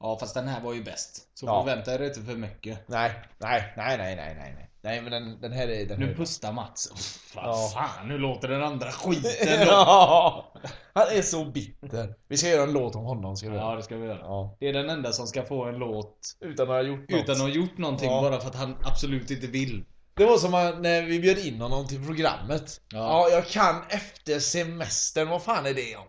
Ja, 0.00 0.16
fast 0.20 0.34
den 0.34 0.48
här 0.48 0.60
var 0.60 0.74
ju 0.74 0.82
bäst. 0.84 1.28
Så 1.34 1.46
Ja. 1.46 1.62
förvänta 1.64 1.94
er 1.94 2.02
inte 2.02 2.20
för 2.22 2.34
mycket. 2.36 2.88
Nej, 2.88 3.12
nej, 3.38 3.72
nej, 3.76 3.98
nej, 3.98 4.16
nej, 4.16 4.34
nej, 4.36 4.68
nej. 4.82 5.00
Men 5.00 5.12
den, 5.12 5.40
den 5.40 5.52
här 5.52 5.68
är... 5.68 5.86
Den 5.86 5.98
här 5.98 6.06
Nu 6.06 6.12
är- 6.12 6.16
pustar 6.16 6.52
Mats. 6.52 6.90
Vad 7.34 7.44
Ja. 7.44 7.70
fan, 7.74 8.08
nu 8.08 8.18
låter 8.18 8.48
den 8.48 8.62
andra 8.62 8.92
skiten 8.92 9.30
då. 9.60 9.66
ja, 9.66 10.52
han 10.94 11.06
är 11.12 11.22
så 11.22 11.44
bitter. 11.44 12.14
Vi 12.28 12.36
ska 12.36 12.48
göra 12.48 12.62
en 12.62 12.72
låt 12.72 12.94
om 12.96 13.04
honom, 13.04 13.36
ska 13.36 13.50
vi 13.50 13.56
Ja, 13.56 13.74
det 13.74 13.82
ska 13.82 13.96
vi 13.96 14.06
göra. 14.06 14.18
Ja. 14.18 14.56
Det 14.60 14.68
är 14.68 14.72
den 14.72 14.90
enda 14.90 15.12
som 15.12 15.26
ska 15.26 15.42
få 15.44 15.64
en 15.64 15.74
låt 15.78 16.18
Utan 16.40 16.62
att 16.62 16.68
ha 16.74 16.82
gjort 16.82 17.08
något. 17.10 17.20
utan 17.20 17.34
att 17.34 17.40
ha 17.42 17.48
gjort 17.48 17.78
någonting 17.78 18.10
Ja. 18.10 18.20
bara 18.22 18.40
för 18.40 18.48
att 18.48 18.54
han 18.56 18.76
absolut 18.84 19.30
inte 19.30 19.46
vill. 19.46 19.84
Det 20.16 20.24
var 20.24 20.38
som 20.38 20.50
när 20.82 21.02
vi 21.02 21.20
bjöd 21.20 21.38
in 21.38 21.60
honom 21.60 21.86
till 21.86 22.06
programmet. 22.06 22.80
Ja. 22.92 22.98
Ja. 22.98 23.28
jag 23.30 23.46
kan 23.46 23.82
efter 23.88 24.40
semestern. 24.40 25.28
Vad 25.28 25.42
fan 25.42 25.66
är 25.66 25.74
det 25.74 25.96
om? 25.96 26.06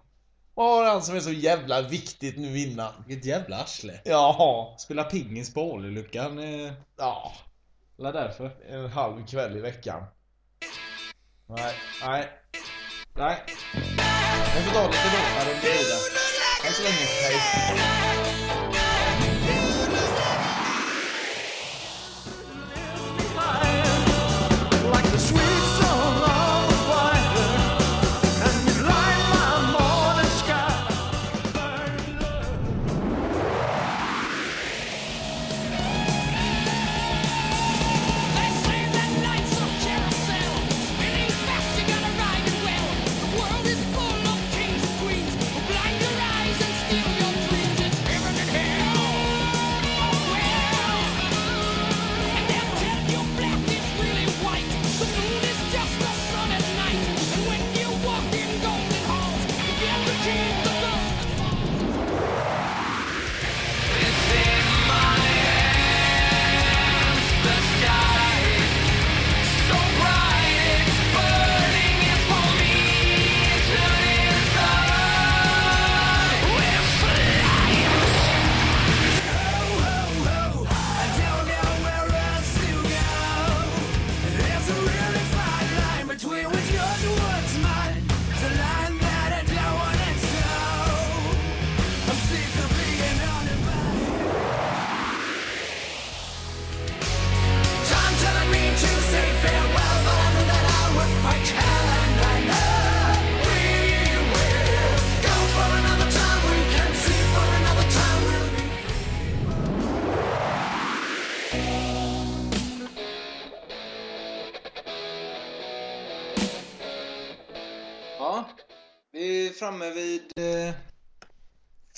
Vad 0.57 0.77
har 0.77 0.91
han 0.91 1.01
som 1.01 1.15
är 1.15 1.19
så 1.19 1.31
jävla 1.31 1.81
viktigt 1.81 2.37
nu 2.37 2.59
innan? 2.59 2.93
Vilket 3.07 3.25
jävla 3.25 3.57
arsle. 3.57 3.99
Jaha. 4.05 4.77
Spela 4.77 5.03
pingis 5.03 5.53
på 5.53 5.61
Ålylyckan. 5.71 6.39
Eh, 6.39 6.71
Ja, 6.97 7.33
la 7.97 8.11
därför. 8.11 8.51
en 8.69 8.89
halv 8.91 9.25
kväll 9.27 9.57
i 9.57 9.59
veckan. 9.61 10.03
Nej, 11.49 11.75
nej. 12.05 12.29
Nej. 13.17 13.37
Jag 14.55 14.63
får 14.65 14.73
ta 14.73 14.87
lite 14.87 15.03
låtar 15.03 15.51
under 15.51 15.61
tiden. 15.61 15.99
Än 16.67 16.73
så 16.73 16.83
länge, 16.83 17.05
hej. 17.23 18.76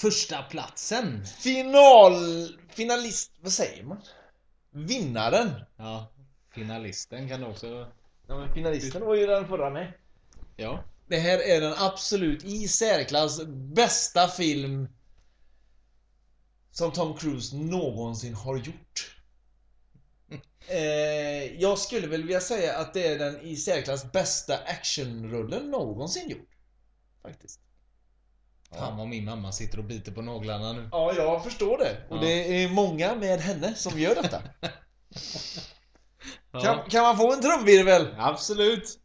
Första 0.02 0.44
platsen. 0.44 1.26
Final... 1.26 2.48
Finalist... 2.70 3.32
Vad 3.42 3.52
säger 3.52 3.84
man? 3.84 4.02
Vinnaren. 4.72 5.52
Ja. 5.78 6.12
Finalisten 6.54 7.30
kan 7.30 7.42
du 7.42 7.46
också... 7.46 7.92
Ja, 8.28 8.38
men 8.38 8.54
finalisten 8.54 9.06
var 9.06 9.16
ju 9.16 9.26
den 9.26 9.48
förra 9.48 9.70
med. 9.70 9.94
Ja. 10.56 10.84
Det 11.08 11.20
här 11.20 11.40
är 11.40 11.62
den 11.62 11.74
absolut 11.78 12.44
i 12.44 12.68
särklass 12.68 13.46
bästa 13.76 14.28
film 14.28 14.88
som 16.72 16.92
Tom 16.92 17.18
Cruise 17.18 17.56
någonsin 17.56 18.34
har 18.34 18.58
gjort. 18.58 19.16
Eh, 20.68 21.62
jag 21.62 21.80
skulle 21.80 22.08
väl 22.08 22.22
vilja 22.22 22.40
säga 22.40 22.78
att 22.78 22.94
det 22.94 23.08
är 23.08 23.20
den 23.20 23.42
i 23.42 23.56
särklass 23.56 24.12
bästa 24.12 24.58
actionrullen 24.58 25.72
någonsin 25.72 26.30
gjort. 26.30 26.50
Faktiskt. 27.22 27.60
Fan 28.78 28.98
vad 28.98 29.08
min 29.08 29.26
mamma 29.26 29.52
sitter 29.52 29.78
och 29.78 29.84
biter 29.84 30.12
på 30.12 30.22
naglarna 30.22 30.74
nu. 30.74 30.90
Ja, 30.92 31.14
jag 31.18 31.44
förstår 31.44 31.78
det. 31.78 31.98
Och 32.10 32.18
Ja. 32.18 32.22
det 32.22 32.64
är 32.64 32.70
många 32.70 33.16
med 33.16 33.40
henne 33.40 33.76
som 33.76 34.00
gör 34.00 34.16
detta. 34.16 34.42
Ja. 36.52 36.60
kan, 36.60 36.90
kan 36.90 37.04
man 37.04 37.18
få 37.18 37.34
en 37.34 37.42
trumvirvel? 37.42 38.08
Absolut. 38.18 39.00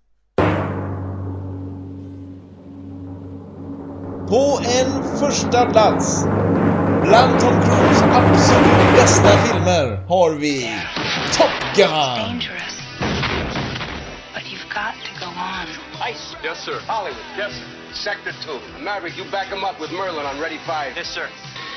På 4.29 4.61
en 4.65 5.19
första 5.19 5.67
plats 5.67 6.25
bland 7.03 7.41
Tom 7.41 7.53
Cruise 7.63 8.05
absolut 8.05 8.95
bästa 8.97 9.29
filmer 9.29 9.97
har 10.09 10.31
vi 10.35 10.71
Top 11.39 11.77
Gun! 11.77 12.43
Ice. 16.05 16.37
Yes, 16.45 16.61
sir. 16.61 16.77
Hollywood. 16.85 17.17
Yes, 17.33 17.57
sir. 17.57 17.65
Sector 17.97 18.37
2. 18.45 18.85
Maverick, 18.85 19.17
you 19.17 19.25
back 19.33 19.49
him 19.49 19.65
up 19.65 19.81
with 19.81 19.89
Merlin 19.89 20.29
on 20.29 20.37
Ready 20.37 20.61
5. 20.69 21.01
Yes, 21.01 21.09
sir. 21.09 21.25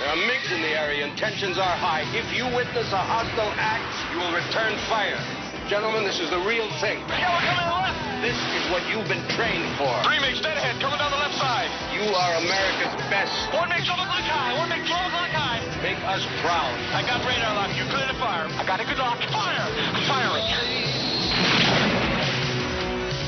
There 0.03 0.09
are 0.11 0.19
MiGs 0.19 0.51
in 0.51 0.59
the 0.67 0.75
area 0.75 1.07
and 1.07 1.15
tensions 1.15 1.55
are 1.55 1.75
high. 1.79 2.03
If 2.11 2.27
you 2.35 2.43
witness 2.51 2.91
a 2.91 2.99
hostile 2.99 3.47
act, 3.55 3.87
you 4.11 4.19
will 4.19 4.35
return 4.35 4.75
fire. 4.91 5.15
Gentlemen, 5.71 6.03
this 6.03 6.19
is 6.19 6.27
the 6.27 6.43
real 6.43 6.67
thing. 6.83 6.99
Yellow 7.07 7.39
coming 7.39 7.71
left. 7.71 7.95
This 8.19 8.35
is 8.51 8.67
what 8.67 8.83
you've 8.91 9.07
been 9.07 9.23
trained 9.31 9.63
for. 9.79 9.95
Three 10.03 10.19
MiGs 10.19 10.43
dead 10.43 10.59
ahead, 10.59 10.75
coming 10.83 10.99
down 10.99 11.07
the 11.07 11.23
left 11.23 11.39
side. 11.39 11.71
You 11.95 12.11
are 12.11 12.31
America's 12.43 12.99
best. 13.07 13.31
One 13.55 13.71
MiG 13.71 13.87
12 13.87 13.95
o'clock 13.95 14.27
high, 14.27 14.59
one 14.59 14.67
MiG 14.67 14.83
12 14.83 14.91
o'clock 14.91 15.31
high. 15.31 15.63
Make 15.79 16.03
us 16.03 16.27
proud. 16.43 16.75
I 16.91 16.99
got 17.07 17.23
radar 17.23 17.55
lock, 17.55 17.71
you 17.79 17.87
clear 17.87 18.11
to 18.11 18.17
fire. 18.19 18.43
I 18.59 18.67
got 18.67 18.83
a 18.83 18.85
good 18.91 18.99
lock. 18.99 19.23
Fire! 19.31 19.63
Firing. 20.03 20.96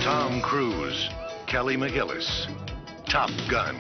Tom 0.10 0.42
Cruise, 0.42 1.10
Kelly 1.48 1.78
McGillis, 1.78 2.48
Top 3.06 3.32
Gun. 3.50 3.76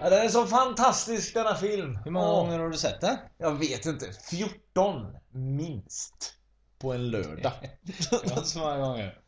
Ja, 0.00 0.10
den 0.10 0.24
är 0.24 0.28
så 0.28 0.46
fantastisk 0.46 1.34
denna 1.34 1.54
film. 1.54 1.98
Hur 2.04 2.10
många 2.10 2.26
gånger 2.26 2.58
har 2.58 2.68
du 2.68 2.76
sett 2.78 3.00
den? 3.00 3.16
Jag 3.38 3.58
vet 3.58 3.86
inte. 3.86 4.06
14 4.30 5.06
minst. 5.32 6.34
På 6.78 6.92
en 6.92 7.10
lördag. 7.10 7.52
Ja, 8.24 8.42
så 8.42 8.58
många 8.58 8.78
gånger. 8.78 9.18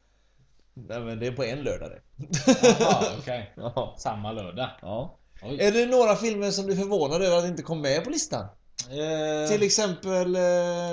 Nej 0.74 1.00
men 1.00 1.18
det 1.18 1.26
är 1.26 1.32
på 1.32 1.44
en 1.44 1.62
lördag 1.62 1.90
det. 1.90 2.02
Jaha, 2.80 3.04
okej. 3.18 3.52
Ja. 3.56 3.94
Samma 3.98 4.32
lördag. 4.32 4.70
ja. 4.82 5.18
Oj. 5.42 5.60
Är 5.60 5.72
det 5.72 5.86
några 5.86 6.16
filmer 6.16 6.50
som 6.50 6.66
du 6.66 6.72
är 6.72 6.76
förvånad 6.76 7.22
över 7.22 7.38
att 7.38 7.44
inte 7.44 7.62
kom 7.62 7.80
med 7.80 8.04
på 8.04 8.10
listan? 8.10 8.48
Eh, 8.90 9.48
Till 9.50 9.62
exempel... 9.62 10.34
Eh... 10.36 10.42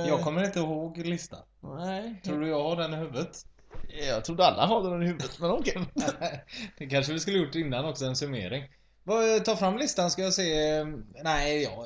Jag 0.07 0.21
kommer 0.21 0.43
inte 0.45 0.59
ihåg 0.59 0.97
listan. 0.97 1.39
Nej. 1.77 2.21
Tror 2.25 2.39
du 2.39 2.47
jag 2.49 2.63
har 2.63 2.75
den 2.75 2.93
i 2.93 2.97
huvudet? 2.97 3.45
Jag 4.07 4.25
trodde 4.25 4.45
alla 4.45 4.65
hade 4.65 4.89
den 4.89 5.03
i 5.03 5.05
huvudet, 5.05 5.39
men 5.39 5.51
okej. 5.51 5.77
det 6.77 6.85
kanske 6.85 7.13
vi 7.13 7.19
skulle 7.19 7.37
gjort 7.37 7.55
innan 7.55 7.85
också, 7.85 8.05
en 8.05 8.15
summering. 8.15 8.63
Vad- 9.03 9.45
Ta 9.45 9.55
fram 9.55 9.77
listan 9.77 10.11
ska 10.11 10.21
jag 10.21 10.33
se. 10.33 10.83
Nej, 11.23 11.63
jag... 11.63 11.85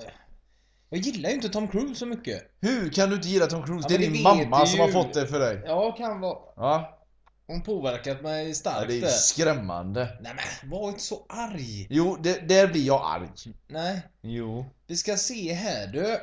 Jag 0.90 1.00
gillar 1.02 1.30
ju 1.30 1.36
inte 1.36 1.50
Tom 1.50 1.68
Cruise 1.68 1.96
så 1.96 2.06
mycket. 2.06 2.42
Hur 2.62 2.90
kan 2.90 3.10
du 3.10 3.16
inte 3.16 3.28
gilla 3.28 3.46
Tom 3.46 3.64
Cruise? 3.66 3.88
Ja, 3.92 3.98
det 3.98 4.06
är 4.06 4.12
din 4.12 4.24
mamma 4.24 4.66
som 4.66 4.80
har 4.80 4.88
fått 4.88 5.14
det 5.14 5.28
för 5.28 5.40
dig. 5.40 5.62
Ja, 5.66 5.92
kan 5.92 6.20
vara. 6.20 6.38
Ja. 6.56 7.00
Hon 7.48 7.62
påverkat 7.62 8.22
mig 8.22 8.48
ja 8.48 8.54
starkt 8.54 8.88
det 8.88 9.02
är 9.02 9.08
skrämmande. 9.08 10.18
Nej 10.22 10.34
men, 10.36 10.70
var 10.72 10.90
inte 10.90 11.04
så 11.04 11.26
arg. 11.30 11.88
Jo, 11.90 12.18
det, 12.24 12.48
där 12.48 12.68
blir 12.68 12.86
jag 12.86 13.02
arg. 13.04 13.30
Nej. 13.68 14.02
Jo. 14.22 14.66
Vi 14.88 14.98
ska 14.98 15.18
se 15.18 15.54
här 15.54 15.88
du. 15.88 16.20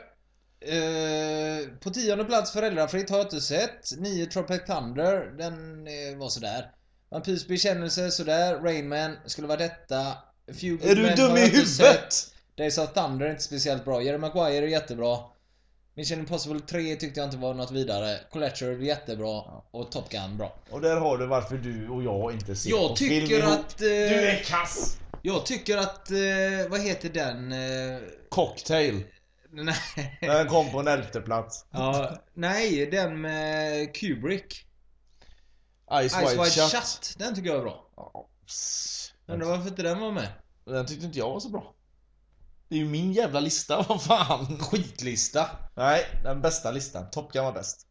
Eh, 0.60 1.68
på 1.80 1.90
tionde 1.90 2.24
plats 2.24 2.52
Föräldrafritt 2.52 3.10
har 3.10 3.16
jag 3.16 3.26
inte 3.26 3.40
sett. 3.40 3.98
Nio 3.98 4.26
Tropic 4.26 4.60
Thunder, 4.66 5.26
den 5.38 5.86
eh, 5.86 6.18
var 6.18 6.28
sådär. 6.28 6.70
Vampyrs 7.10 7.46
bekännelse, 7.46 8.10
sådär. 8.10 8.58
Rainman 8.58 9.16
skulle 9.26 9.46
vara 9.46 9.58
detta. 9.58 10.16
Few 10.46 10.70
Good 10.70 10.90
Är 10.90 10.94
du 10.94 11.02
Men 11.02 11.16
dum 11.16 11.36
i 11.36 11.40
huvudet? 11.40 12.34
Days 12.56 12.78
of 12.78 12.92
Thunder 12.92 13.26
är 13.26 13.30
inte 13.30 13.42
speciellt 13.42 13.84
bra. 13.84 14.02
Jerry 14.02 14.18
Maguire 14.18 14.66
är 14.66 14.68
jättebra. 14.68 15.18
Mission 15.94 16.18
Impossible 16.18 16.60
3 16.60 16.96
tyckte 16.96 17.20
jag 17.20 17.26
inte 17.26 17.36
var 17.36 17.54
något 17.54 17.70
vidare. 17.70 18.20
Collateral 18.30 18.74
är 18.74 18.78
jättebra. 18.78 19.42
Och 19.70 19.92
Top 19.92 20.08
Gun 20.10 20.36
bra. 20.36 20.56
Och 20.70 20.80
där 20.80 20.96
har 20.96 21.18
du 21.18 21.26
varför 21.26 21.56
du 21.56 21.88
och 21.88 22.02
jag 22.02 22.32
inte 22.32 22.56
ser 22.56 22.70
Jag 22.70 22.88
på 22.90 22.96
film 22.96 23.26
tycker 23.26 23.38
ihop. 23.38 23.52
att... 23.52 23.80
Eh, 23.80 23.86
Du 23.86 24.28
är 24.28 24.42
kass! 24.44 24.96
Jag 25.22 25.46
tycker 25.46 25.76
att... 25.78 26.10
Eh, 26.10 26.16
vad 26.68 26.80
heter 26.80 27.08
den? 27.08 27.52
Eh, 27.52 27.98
Cocktail. 28.28 29.02
nej. 29.50 30.18
Den 30.20 30.46
kom 30.48 30.70
på 30.72 30.80
en 30.80 30.88
elfte 30.88 31.20
plats. 31.20 31.66
Ja, 31.70 32.16
nej, 32.34 32.86
den 32.86 33.20
med 33.20 33.94
Kubrick. 33.94 34.66
Ice, 36.02 36.12
Ice 36.12 36.16
White, 36.22 36.30
White 36.42 36.50
Shut. 36.50 36.70
Shut. 36.72 37.14
Den 37.18 37.34
tycker 37.34 37.48
jag 37.48 37.58
är 37.58 37.62
bra. 37.62 37.86
Ja. 37.96 38.28
Undrar 39.26 39.46
varför 39.48 39.68
inte 39.68 39.82
den 39.82 40.00
var 40.00 40.12
med? 40.12 40.28
Den 40.64 40.86
tyckte 40.86 41.06
inte 41.06 41.18
jag 41.18 41.30
var 41.30 41.40
så 41.40 41.48
bra. 41.48 41.74
Det 42.70 42.76
är 42.76 42.78
ju 42.78 42.88
min 42.88 43.12
jävla 43.12 43.40
lista, 43.40 43.82
vad 43.88 44.02
fan. 44.02 44.58
Skitlista. 44.60 45.46
Nej, 45.74 46.04
den 46.24 46.40
bästa 46.40 46.70
listan. 46.70 47.10
Top 47.10 47.32
Gun 47.32 47.44
var 47.44 47.52
bäst. 47.52 47.86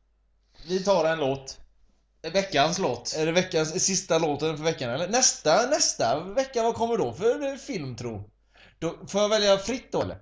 Vi 0.67 0.83
tar 0.83 1.05
en 1.05 1.19
låt. 1.19 1.57
Veckans 2.33 2.79
låt. 2.79 3.15
Är 3.17 3.25
det 3.25 3.31
veckans 3.31 3.83
sista 3.85 4.17
låten 4.17 4.57
för 4.57 4.63
veckan 4.63 4.89
eller? 4.89 5.07
Nästa, 5.07 5.65
nästa 5.69 6.19
vecka, 6.19 6.63
vad 6.63 6.75
kommer 6.75 6.97
då 6.97 7.13
för 7.13 7.57
film 7.57 7.95
tro? 7.95 8.29
Då, 8.79 8.95
får 9.07 9.21
jag 9.21 9.29
välja 9.29 9.57
fritt 9.57 9.91
då 9.91 10.01
eller? 10.01 10.17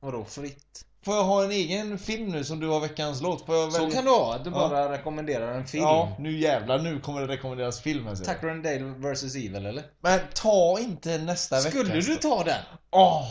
Vadå 0.00 0.24
fritt? 0.24 0.84
Får 1.04 1.14
jag 1.16 1.24
ha 1.24 1.44
en 1.44 1.50
egen 1.50 1.98
film 1.98 2.28
nu 2.28 2.44
som 2.44 2.60
du 2.60 2.68
har 2.68 2.80
veckans 2.80 3.20
låt? 3.22 3.46
Får 3.46 3.54
jag 3.56 3.72
Så 3.72 3.78
välja... 3.78 3.94
kan 3.96 4.04
du 4.04 4.10
ha, 4.10 4.34
att 4.34 4.44
du 4.44 4.50
Ja. 4.50 4.56
bara 4.68 4.92
rekommenderar 4.92 5.54
en 5.54 5.66
film. 5.66 5.84
Ja, 5.84 6.16
nu 6.18 6.38
jävlar, 6.40 6.78
nu 6.78 7.00
kommer 7.00 7.20
det 7.20 7.26
rekommenderas 7.26 7.80
film 7.80 8.06
här 8.06 8.10
jag. 8.16 8.24
Tucker 8.24 8.48
and 8.48 8.64
Dale 8.64 9.12
vs 9.12 9.34
Evil 9.34 9.66
eller? 9.66 9.84
Men 10.00 10.20
ta 10.34 10.78
inte 10.80 11.18
nästa 11.18 11.56
vecka. 11.56 11.70
Skulle 11.70 12.00
du 12.00 12.16
ta 12.16 12.44
den? 12.44 12.62
Åh! 12.90 13.26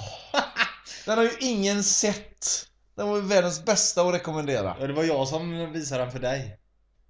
Den 1.06 1.17
har 1.17 1.26
ju 1.26 1.32
ingen 1.39 1.84
sett. 1.84 2.65
Den 2.96 3.10
var 3.10 3.15
ju 3.15 3.22
världens 3.22 3.65
bästa 3.65 4.02
att 4.02 4.13
rekommendera. 4.13 4.76
Ja, 4.80 4.88
det 4.88 4.93
var 4.93 5.04
jag 5.04 5.28
som 5.28 5.72
visade 5.72 6.04
den 6.04 6.12
för 6.12 6.19
dig. 6.19 6.58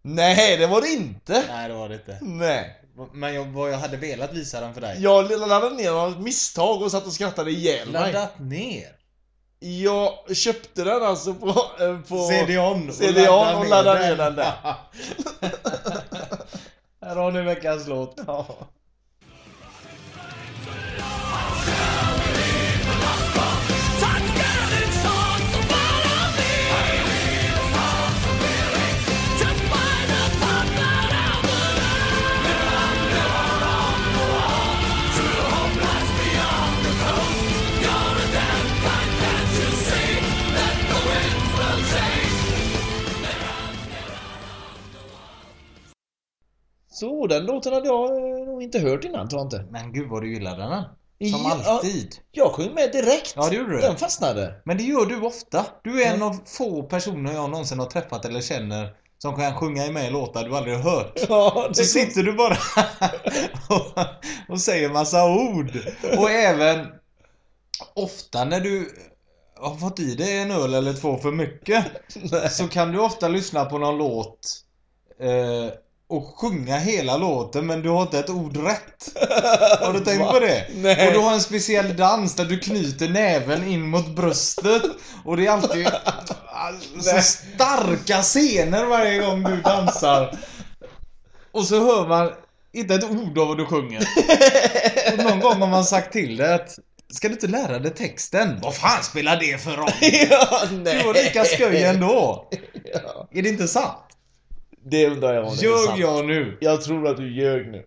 Nej, 0.01 0.57
det 0.57 0.67
var 0.67 0.81
det 0.81 0.88
inte! 0.88 1.43
Nej, 1.49 1.67
det 1.69 1.73
var 1.75 1.89
det 1.89 1.95
inte. 1.95 2.17
Nej. 2.21 2.79
Men 3.13 3.33
jag, 3.33 3.45
vad 3.45 3.71
jag 3.71 3.77
hade 3.77 3.97
velat 3.97 4.33
visa 4.33 4.62
den 4.62 4.73
för 4.73 4.81
dig. 4.81 4.97
Jag 5.01 5.31
laddade 5.31 5.75
ner 5.75 5.83
den 5.83 5.99
av 5.99 6.12
ett 6.12 6.19
misstag 6.19 6.81
och 6.81 6.91
satt 6.91 7.05
och 7.05 7.13
skrattade 7.13 7.51
ihjäl 7.51 7.91
mig. 7.91 8.13
Laddat 8.13 8.39
ner. 8.39 8.88
Jag 9.59 10.36
köpte 10.36 10.83
den 10.83 11.03
alltså 11.03 11.33
på... 11.33 11.47
eh, 11.79 11.99
på 11.99 12.27
CD-ON. 12.27 12.89
och 12.89 12.95
CD-ON 12.95 13.25
ladda 13.25 13.57
och 13.57 13.63
ner 13.63 13.69
laddade 13.69 13.99
den. 13.99 14.09
ner 14.09 14.15
den 14.25 14.36
där. 14.36 14.53
Här 17.05 17.15
har 17.15 17.31
ni 17.31 17.41
veckans 17.41 17.88
låt. 17.88 18.19
Ja. 18.27 18.47
Så, 46.93 47.27
den 47.27 47.45
låten 47.45 47.73
hade 47.73 47.88
jag 47.88 48.10
eh, 48.10 48.45
nog 48.45 48.63
inte 48.63 48.79
hört 48.79 49.03
innan, 49.03 49.29
tror 49.29 49.39
jag 49.39 49.45
inte. 49.45 49.65
Men 49.71 49.93
gud 49.93 50.10
vad 50.10 50.21
du 50.21 50.34
gillade 50.34 50.58
den. 50.58 50.84
Som 51.32 51.41
Ja, 51.43 51.62
alltid. 51.65 52.15
Jag 52.32 52.51
sjöng 52.51 52.73
med 52.73 52.91
direkt. 52.91 53.34
Ja, 53.36 53.49
det 53.49 53.56
gjorde 53.56 53.71
du. 53.75 53.82
Den 53.82 53.97
fastnade. 53.97 54.62
Men 54.63 54.77
det 54.77 54.84
gör 54.84 55.06
du 55.06 55.21
ofta. 55.21 55.65
Du 55.84 56.03
är 56.03 56.13
en 56.13 56.21
av 56.21 56.39
få 56.45 56.84
personer 56.84 57.34
jag 57.34 57.49
någonsin 57.49 57.79
har 57.79 57.86
träffat 57.86 58.25
eller 58.25 58.41
känner 58.41 58.95
som 59.17 59.36
kan 59.36 59.56
sjunga 59.56 59.91
med 59.91 60.08
i 60.08 60.10
låtar 60.10 60.43
du 60.43 60.56
aldrig 60.56 60.75
har 60.75 60.91
hört. 60.91 61.19
Ja, 61.29 61.65
det 61.69 61.75
Så 61.75 61.84
sitter 61.84 62.23
du 62.23 62.34
bara 62.34 62.58
och, 63.69 63.99
och 64.49 64.62
säger 64.62 64.89
massa 64.89 65.25
ord. 65.25 65.71
Och 66.17 66.32
även 66.32 66.88
ofta 67.93 68.45
när 68.45 68.60
du 68.60 68.89
har 69.56 69.75
fått 69.75 69.99
i 69.99 70.15
dig 70.15 70.38
en 70.38 70.51
öl 70.51 70.73
eller 70.73 70.93
två 70.93 71.17
för 71.17 71.32
mycket 71.32 71.86
så 72.51 72.67
kan 72.67 72.91
du 72.91 72.99
ofta 72.99 73.27
lyssna 73.27 73.65
på 73.65 73.77
någon 73.77 73.97
låt 73.97 74.63
eh, 75.19 75.73
och 76.13 76.39
sjunga 76.39 76.78
hela 76.78 77.17
låten 77.17 77.67
men 77.67 77.82
du 77.82 77.89
har 77.89 78.02
inte 78.02 78.19
ett 78.19 78.30
ord 78.30 78.58
rätt. 78.58 79.10
Har 79.82 79.93
du 79.93 79.99
tänkt 79.99 80.32
på 80.32 80.39
det? 80.39 80.67
Nej. 80.76 81.08
Och 81.08 81.13
du 81.13 81.19
har 81.19 81.34
en 81.34 81.41
speciell 81.41 81.95
dans 81.95 82.36
där 82.36 82.45
du 82.45 82.60
knyter 82.60 83.10
näven 83.10 83.67
in 83.67 83.82
mot 83.89 84.15
bröstet 84.15 84.84
och 85.26 85.38
det 85.38 85.45
är 85.45 85.52
alltid 85.52 85.88
så 87.02 87.21
starka 87.21 88.21
scener 88.21 88.86
varje 88.86 89.19
gång 89.19 89.43
du 89.43 89.62
dansar. 89.62 90.38
Och 91.52 91.65
så 91.65 91.76
hör 91.76 92.08
man 92.08 92.32
inte 92.73 92.95
ett 92.95 93.04
ord 93.04 93.38
av 93.38 93.47
vad 93.47 93.58
du 93.58 93.65
sjunger. 93.65 94.08
Och 95.13 95.23
någon 95.23 95.39
gång 95.39 95.62
har 95.62 95.67
man 95.67 95.86
sagt 95.86 96.13
till 96.13 96.38
dig 96.38 96.54
att 96.54 96.80
Ska 97.13 97.28
du 97.28 97.34
inte 97.34 97.47
lära 97.47 97.80
dig 97.80 97.93
texten? 97.93 98.60
Vad 98.62 98.76
fan 98.76 99.04
spelar 99.04 99.39
det 99.39 99.62
för 99.62 99.71
roll? 99.71 99.89
ja, 100.30 100.62
nej. 100.71 100.97
Du 100.97 101.04
var 101.04 101.13
lika 101.13 101.45
skoj 101.45 101.84
ändå. 101.84 102.49
Ja. 102.93 103.28
Är 103.32 103.41
det 103.41 103.49
inte 103.49 103.67
sant? 103.67 104.12
Det 104.86 105.08
undrar 105.08 105.34
jag 105.34 105.46
om 105.48 105.56
det 105.56 105.65
är 105.65 105.69
Ljög 105.69 105.80
sant. 105.88 106.00
jag 106.00 106.26
nu? 106.26 106.58
Jag 106.62 106.82
tror 106.82 107.08
att 107.08 107.17
du 107.17 107.34
ljög 107.36 107.67
nu. 107.72 107.86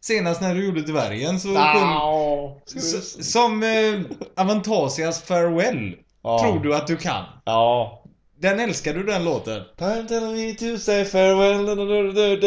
Senast 0.00 0.40
när 0.40 0.54
du 0.54 0.64
gjorde 0.66 0.82
dvärgen 0.82 1.40
så. 1.40 1.48
Ja. 1.48 2.58
S- 2.76 3.32
Som 3.32 3.62
eh, 3.62 4.00
Avantasias 4.42 5.22
Farewell 5.22 5.94
Ja. 6.22 6.38
tror 6.42 6.60
du 6.60 6.74
att 6.74 6.86
du 6.86 6.96
kan. 6.96 7.24
Ja. 7.44 8.00
Den 8.40 8.60
älskar 8.60 8.94
du 8.94 9.02
den 9.02 9.24
låten? 9.24 9.62
Time 9.78 10.04
tell 10.08 10.24
me 10.34 10.54
to 10.54 10.78
say 10.78 11.04
farewell 11.04 11.66
Sen 11.66 11.76
kan 11.76 11.86
du 11.88 12.08
inte 12.08 12.46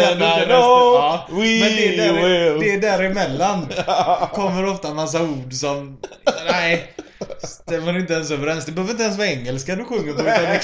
resten. 0.00 0.48
Ja, 0.50 1.26
Men 1.30 1.40
det 1.76 1.96
där, 1.96 2.58
det 2.60 2.80
däremellan 2.80 3.66
kommer 4.32 4.66
ofta 4.70 4.88
en 4.88 4.96
massa 4.96 5.22
ord 5.22 5.52
som... 5.52 5.98
Nej. 6.50 6.92
Stämmer 7.42 7.98
inte 7.98 8.12
ens 8.14 8.30
överens. 8.30 8.64
Det 8.64 8.72
behöver 8.72 8.92
inte 8.92 9.02
ens 9.04 9.18
vara 9.18 9.28
engelska 9.28 9.76
du 9.76 9.84
sjunger 9.84 10.12
på 10.12 10.20
utan 10.20 10.24
det 10.24 10.62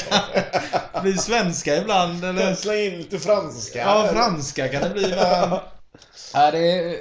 kan 0.92 1.02
bli 1.02 1.12
svenska 1.18 1.76
ibland 1.76 2.24
eller... 2.24 2.54
Släng 2.54 2.84
in 2.84 2.96
lite 2.98 3.18
franska 3.18 3.78
Ja, 3.78 4.08
franska 4.12 4.68
kan 4.68 4.82
det 4.82 4.90
bli 4.90 5.04
ibland. 5.04 5.60
Ja, 6.32 6.50
det, 6.50 6.58
är, 6.72 6.96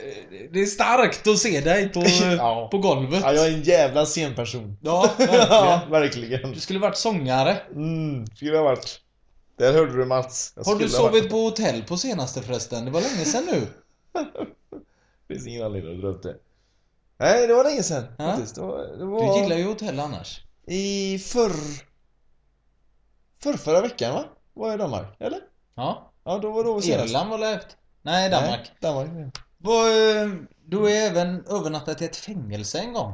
det 0.54 0.60
är 0.62 0.66
starkt 0.66 1.28
att 1.28 1.38
se 1.40 1.62
dig 1.62 1.90
på, 1.90 2.04
Ja. 2.38 2.68
på 2.72 2.78
golvet. 2.78 3.20
Ja, 3.24 3.34
jag 3.34 3.46
är 3.48 3.52
en 3.52 3.62
jävla 3.64 4.06
scenperson 4.06 4.78
Ja, 4.82 5.10
verkligen. 5.18 5.48
Ja, 5.50 5.82
verkligen 5.90 6.52
Du 6.52 6.60
skulle 6.60 6.80
varit 6.80 6.98
sångare. 6.98 7.58
Mm, 7.76 8.28
skulle 8.28 8.58
ha 8.58 8.64
varit 8.64 9.00
Där 9.58 9.74
hörde 9.74 9.98
du 9.98 10.06
Mats 10.06 10.54
Jag 10.56 10.64
Har 10.64 10.76
du 10.80 10.90
sovit 10.90 11.12
varit- 11.14 11.30
på 11.32 11.38
hotell 11.38 11.84
på 11.84 11.98
senaste 11.98 12.42
förresten? 12.42 12.86
Det 12.86 12.92
var 12.92 13.02
länge 13.02 13.26
sedan 13.26 13.44
nu. 13.52 13.62
Det 15.28 15.34
finns 15.34 15.48
ingen 15.48 15.64
anledning 15.66 15.96
att 15.96 16.02
dra 16.02 16.08
upp 16.08 16.24
det 16.24 16.36
Nej, 17.18 17.48
det 17.48 17.54
var 17.54 17.64
länge 17.64 17.84
sedan 17.84 18.06
Ja. 18.18 18.26
faktiskt 18.26 18.56
det 18.56 18.62
var, 18.62 18.98
det 18.98 19.06
var 19.06 19.36
Du 19.36 19.42
gillar 19.42 19.58
ju 19.58 19.64
hotell 19.68 20.00
annars. 20.00 20.42
I 20.68 21.20
förr... 21.20 21.84
Förr, 23.40 23.54
förra 23.58 23.82
veckan 23.82 24.14
va? 24.14 24.26
Var 24.54 24.68
jag 24.68 24.76
i 24.76 24.78
Danmark, 24.78 25.16
eller? 25.20 25.40
Ja. 25.76 26.12
Ja, 26.24 26.38
då 26.38 26.52
var 26.52 26.76
det 26.76 26.82
senast. 26.82 27.06
Irland 27.10 27.30
var 27.30 27.54
efter? 27.54 27.76
Nej, 28.02 28.30
Danmark. 28.30 28.72
Nej, 28.80 28.92
Danmark 28.92 29.10
ja. 29.36 29.42
Var, 29.58 29.88
eh, 29.88 30.32
du 30.66 30.78
har 30.78 30.90
även 30.90 31.46
övernattat 31.46 32.02
i 32.02 32.06
ett 32.06 32.16
fängelse 32.16 32.80
en 32.80 32.94
gång. 32.94 33.14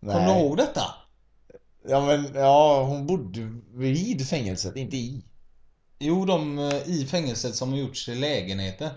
Kommer 0.00 0.14
du 0.14 0.20
Nej. 0.20 0.40
ihåg 0.40 0.56
detta? 0.56 0.82
Ja 1.88 2.00
men, 2.06 2.34
ja 2.34 2.84
hon 2.84 3.06
bodde 3.06 3.40
vid 3.74 4.28
fängelset, 4.28 4.76
inte 4.76 4.96
i. 4.96 5.24
Jo, 5.98 6.24
de 6.24 6.58
eh, 6.58 6.88
i 6.88 7.06
fängelset 7.06 7.54
som 7.54 7.70
har 7.70 7.78
gjorts 7.78 8.04
till 8.04 8.20
lägenheter. 8.20 8.90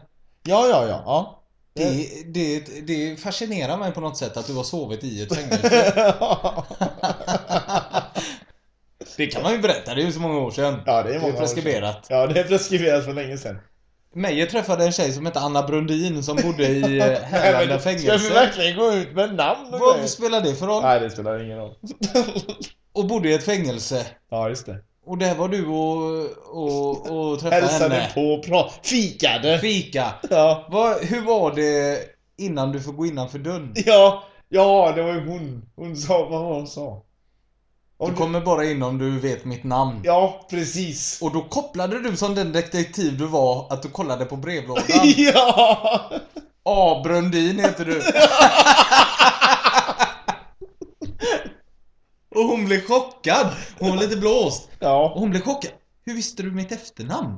Ja, 0.43 0.67
ja, 0.67 0.87
ja. 0.87 1.03
ja. 1.05 1.43
Det, 1.75 2.09
det, 2.25 2.59
det 2.87 3.19
fascinerar 3.19 3.77
mig 3.77 3.91
på 3.91 4.01
något 4.01 4.17
sätt 4.17 4.37
att 4.37 4.47
du 4.47 4.53
har 4.53 4.63
sovit 4.63 5.03
i 5.03 5.21
ett 5.23 5.35
fängelse. 5.35 5.69
det 9.17 9.27
kan 9.27 9.43
man 9.43 9.51
ju 9.51 9.57
berätta, 9.59 9.95
det 9.95 10.01
är 10.01 10.05
ju 10.05 10.11
så 10.11 10.19
många 10.19 10.39
år 10.39 10.51
sedan. 10.51 10.81
Ja, 10.85 11.03
det 11.03 11.15
är 11.15 11.19
många 11.19 11.33
år 11.33 11.37
preskriberat. 11.37 12.05
Ja, 12.09 12.27
det 12.27 12.39
är 12.39 12.43
preskriberat 12.43 13.05
för 13.05 13.13
länge 13.13 13.37
sedan. 13.37 13.59
Meyer 14.13 14.45
träffade 14.45 14.85
en 14.85 14.91
tjej 14.91 15.11
som 15.13 15.25
hette 15.25 15.39
Anna 15.39 15.63
Brundin 15.67 16.23
som 16.23 16.35
bodde 16.35 16.63
i 16.67 16.99
eh, 16.99 17.05
Härlanda 17.21 17.79
Ska 17.79 17.89
vi 17.91 17.97
fängelse. 17.99 18.33
verkligen 18.33 18.77
gå 18.77 18.93
ut 18.93 19.15
med 19.15 19.35
namn 19.35 19.73
och 19.73 19.79
Vad 19.79 19.95
grejer? 19.95 20.07
spelar 20.07 20.41
det 20.41 20.55
för 20.55 20.67
roll? 20.67 20.83
Nej, 20.83 20.99
det 20.99 21.09
spelar 21.09 21.43
ingen 21.43 21.57
roll. 21.57 21.75
Och 22.93 23.05
bodde 23.05 23.29
i 23.29 23.33
ett 23.33 23.45
fängelse. 23.45 24.05
Ja, 24.29 24.49
just 24.49 24.65
det. 24.65 24.77
Och 25.05 25.17
där 25.17 25.35
var 25.35 25.47
du 25.47 25.65
och, 25.67 26.25
och, 26.63 27.07
och 27.31 27.39
träffade 27.39 27.61
Hälsade 27.61 27.95
henne. 27.95 28.13
på 28.13 28.21
och 28.21 28.45
pra- 28.45 28.69
fikade. 28.83 29.59
Fika. 29.59 30.13
Ja. 30.29 30.67
Vad, 30.69 30.97
hur 31.05 31.21
var 31.21 31.51
det 31.55 31.99
innan 32.37 32.71
du 32.71 32.81
får 32.81 32.91
gå 32.91 33.05
innanför 33.05 33.39
dörren? 33.39 33.73
Ja, 33.85 34.23
ja, 34.49 34.93
det 34.95 35.01
var 35.03 35.13
ju 35.13 35.27
hon. 35.29 35.65
Hon 35.75 35.97
sa 35.97 36.27
vad 36.29 36.39
hon 36.41 36.67
sa. 36.67 37.01
Om 37.97 38.09
Du 38.09 38.15
du- 38.15 38.17
kommer 38.21 38.41
bara 38.41 38.65
in 38.65 38.83
om 38.83 38.97
du 38.97 39.19
vet 39.19 39.45
mitt 39.45 39.63
namn. 39.63 40.01
Ja, 40.03 40.45
precis. 40.49 41.21
Och 41.21 41.33
då 41.33 41.41
kopplade 41.41 41.99
du 42.09 42.17
som 42.17 42.35
den 42.35 42.51
detektiv 42.51 43.17
du 43.17 43.25
var 43.25 43.67
att 43.73 43.81
du 43.83 43.89
kollade 43.89 44.25
på 44.25 44.35
brevlådan. 44.35 44.83
ja! 45.17 46.09
A. 46.63 47.01
Brundin 47.03 47.59
heter 47.59 47.85
du. 47.85 48.01
Och 52.35 52.43
hon 52.43 52.65
blev 52.65 52.81
chockad. 52.87 53.47
Hon 53.79 53.89
var 53.89 53.97
lite 53.97 54.17
blåst. 54.17 54.63
Och 54.65 54.75
Ja. 54.79 55.11
hon 55.15 55.29
blev 55.29 55.41
chockad. 55.41 55.71
Hur 56.05 56.13
visste 56.15 56.43
du 56.43 56.51
mitt 56.51 56.71
efternamn? 56.71 57.37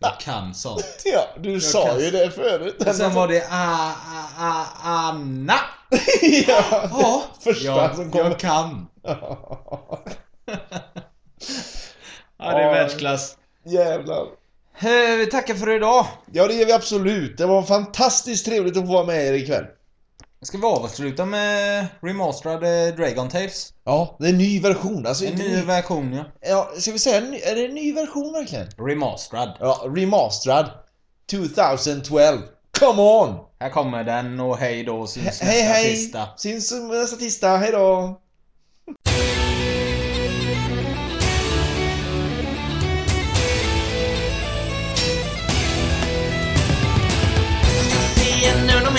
Jag 0.00 0.20
kan 0.20 0.54
sånt. 0.54 0.84
Ja, 1.04 1.20
du 1.40 1.60
sa 1.60 1.86
kan- 1.86 2.00
ju 2.00 2.10
det 2.10 2.30
förut. 2.30 2.82
Och 2.88 2.94
sen 2.94 3.14
var 3.14 3.28
det 3.28 3.42
a, 3.50 3.92
a, 4.10 4.24
a, 4.38 4.64
Anna. 4.82 5.54
ja. 6.46 6.64
Ja, 6.90 7.22
Första 7.44 7.64
jag, 7.66 7.94
som 7.96 8.10
kom. 8.10 8.20
jag 8.20 8.38
kan. 8.38 8.86
Ja, 12.38 12.52
det 12.52 12.58
är 12.62 12.66
Ja. 12.66 12.70
världsklass. 12.72 13.36
Jävlar. 13.64 14.26
Vi 15.18 15.26
tackar 15.30 15.54
för 15.54 15.70
idag. 15.76 16.06
Ja, 16.32 16.46
det 16.46 16.54
gör 16.54 16.66
vi 16.66 16.72
absolut. 16.72 17.38
Det 17.38 17.46
var 17.46 17.62
fantastiskt 17.62 18.44
trevligt 18.46 18.76
att 18.76 18.86
få 18.86 18.92
vara 18.92 19.04
med 19.06 19.26
er 19.26 19.32
ikväll. 19.32 19.64
Ska 20.42 20.58
vi 20.58 20.64
avsluta 20.64 21.24
med 21.24 21.86
remasterade 22.00 22.92
Dragon 22.92 23.28
Tales? 23.28 23.72
Ja, 23.84 24.16
det 24.18 24.26
är 24.26 24.30
en 24.30 24.38
ny 24.38 24.60
version. 24.60 25.06
Alltså, 25.06 25.24
En 25.24 25.32
inte 25.32 25.44
ny 25.44 25.62
version 25.62 26.12
ja. 26.12 26.24
Ja, 26.40 26.70
ska 26.78 26.92
vi 26.92 26.98
säga, 26.98 27.20
ny- 27.20 27.40
är 27.40 27.54
det 27.54 27.64
en 27.66 27.74
ny 27.74 27.92
version 27.92 28.32
verkligen? 28.32 28.66
Remasterad. 28.78 29.56
Ja, 29.60 29.82
remasterad. 29.96 30.70
2012. 31.30 32.38
Come 32.78 33.02
on! 33.02 33.34
Här 33.60 33.70
kommer 33.70 34.04
den 34.04 34.40
och 34.40 34.56
hej 34.58 34.84
då 34.84 35.06
syns 35.06 35.40
hej 35.40 35.62
nästa 35.62 35.72
hej! 35.74 35.90
tisdag. 35.90 36.28
Syns 36.36 36.72
nästa 36.72 37.16
tisdag, 37.16 37.56
hej 37.56 37.72
då! 37.72 38.20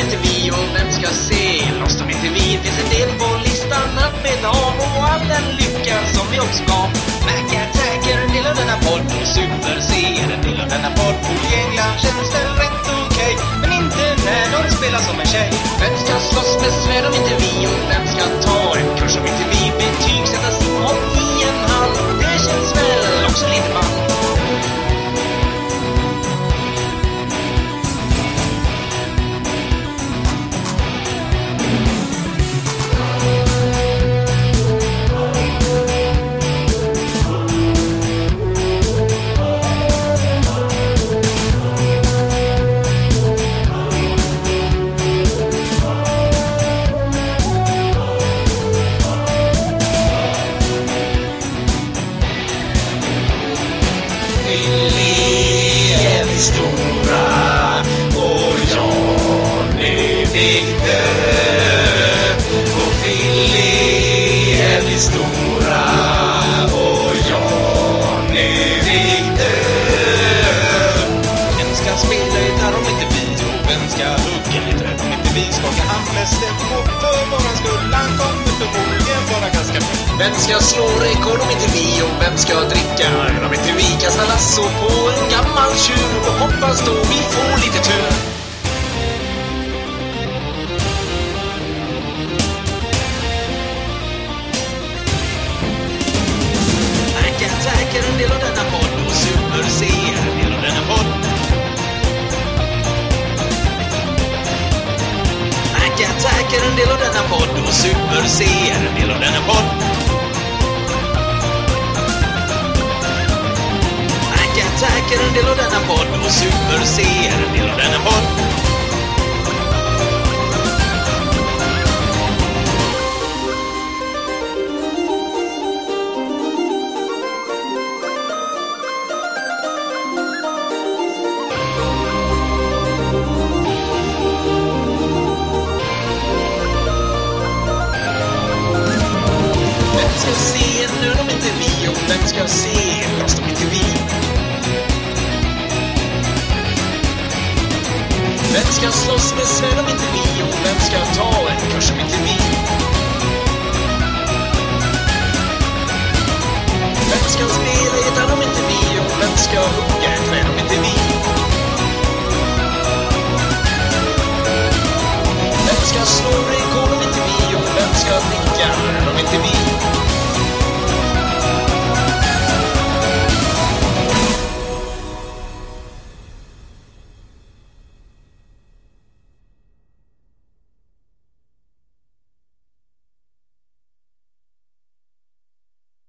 Inte 0.07 0.19
vi 0.27 0.51
och 0.51 0.67
vem 0.75 0.89
ska 0.99 1.09
se. 1.29 1.43
Loss 1.79 2.01
om 2.01 2.09
inte 2.09 2.29
vi 2.37 2.45
finns 2.63 2.79
en 2.83 2.89
del 2.95 3.09
på 3.19 3.27
listan 3.45 3.89
att 4.05 4.15
beta 4.23 4.49
av 4.65 4.75
och 4.85 5.03
all 5.11 5.23
den 5.33 5.45
lycka 5.59 5.95
som 6.15 6.25
vi 6.31 6.37
också 6.39 6.63
gav. 6.71 6.89
Mac 7.27 7.49
Attack 7.63 8.01
är 8.11 8.17
en 8.25 8.31
del 8.35 8.45
av 8.51 8.55
denna 8.61 8.77
podd. 8.85 9.03
Och 9.17 9.27
Super 9.35 9.77
C 9.89 9.91
är 10.23 10.29
en 10.35 10.41
del 10.47 10.59
av 10.63 10.69
denna 10.75 10.91
podd. 10.99 11.17
Och 11.31 11.43
England 11.61 11.95
känns 12.03 12.29
väl 12.35 12.49
rätt 12.61 12.85
okej? 13.05 13.33
Men 13.61 13.71
inte 13.81 14.03
när 14.27 14.45
de 14.53 14.59
spelar 14.77 15.01
som 15.07 15.19
en 15.23 15.29
tjej. 15.33 15.49
Vem 15.81 15.95
ska 16.03 16.13
slåss 16.29 16.51
med 16.61 16.73
svärd 16.81 17.05
om 17.09 17.13
inte 17.19 17.35
vi? 17.43 17.53
Och 17.71 17.79
vem 17.91 18.05
ska 18.13 18.23
ta 18.47 18.59
en 18.79 18.89
kurs 18.97 19.15
om 19.19 19.25
inte 19.31 19.45
vi? 19.51 19.61
Betygsätta 19.81 20.49
Simon 20.59 20.99
i 21.23 21.27
en 21.49 21.59
hand 21.71 21.95
det 22.21 22.37
känns 22.45 22.69
väl 22.77 23.25
också 23.29 23.45
lite 23.53 23.71
man? 23.77 24.06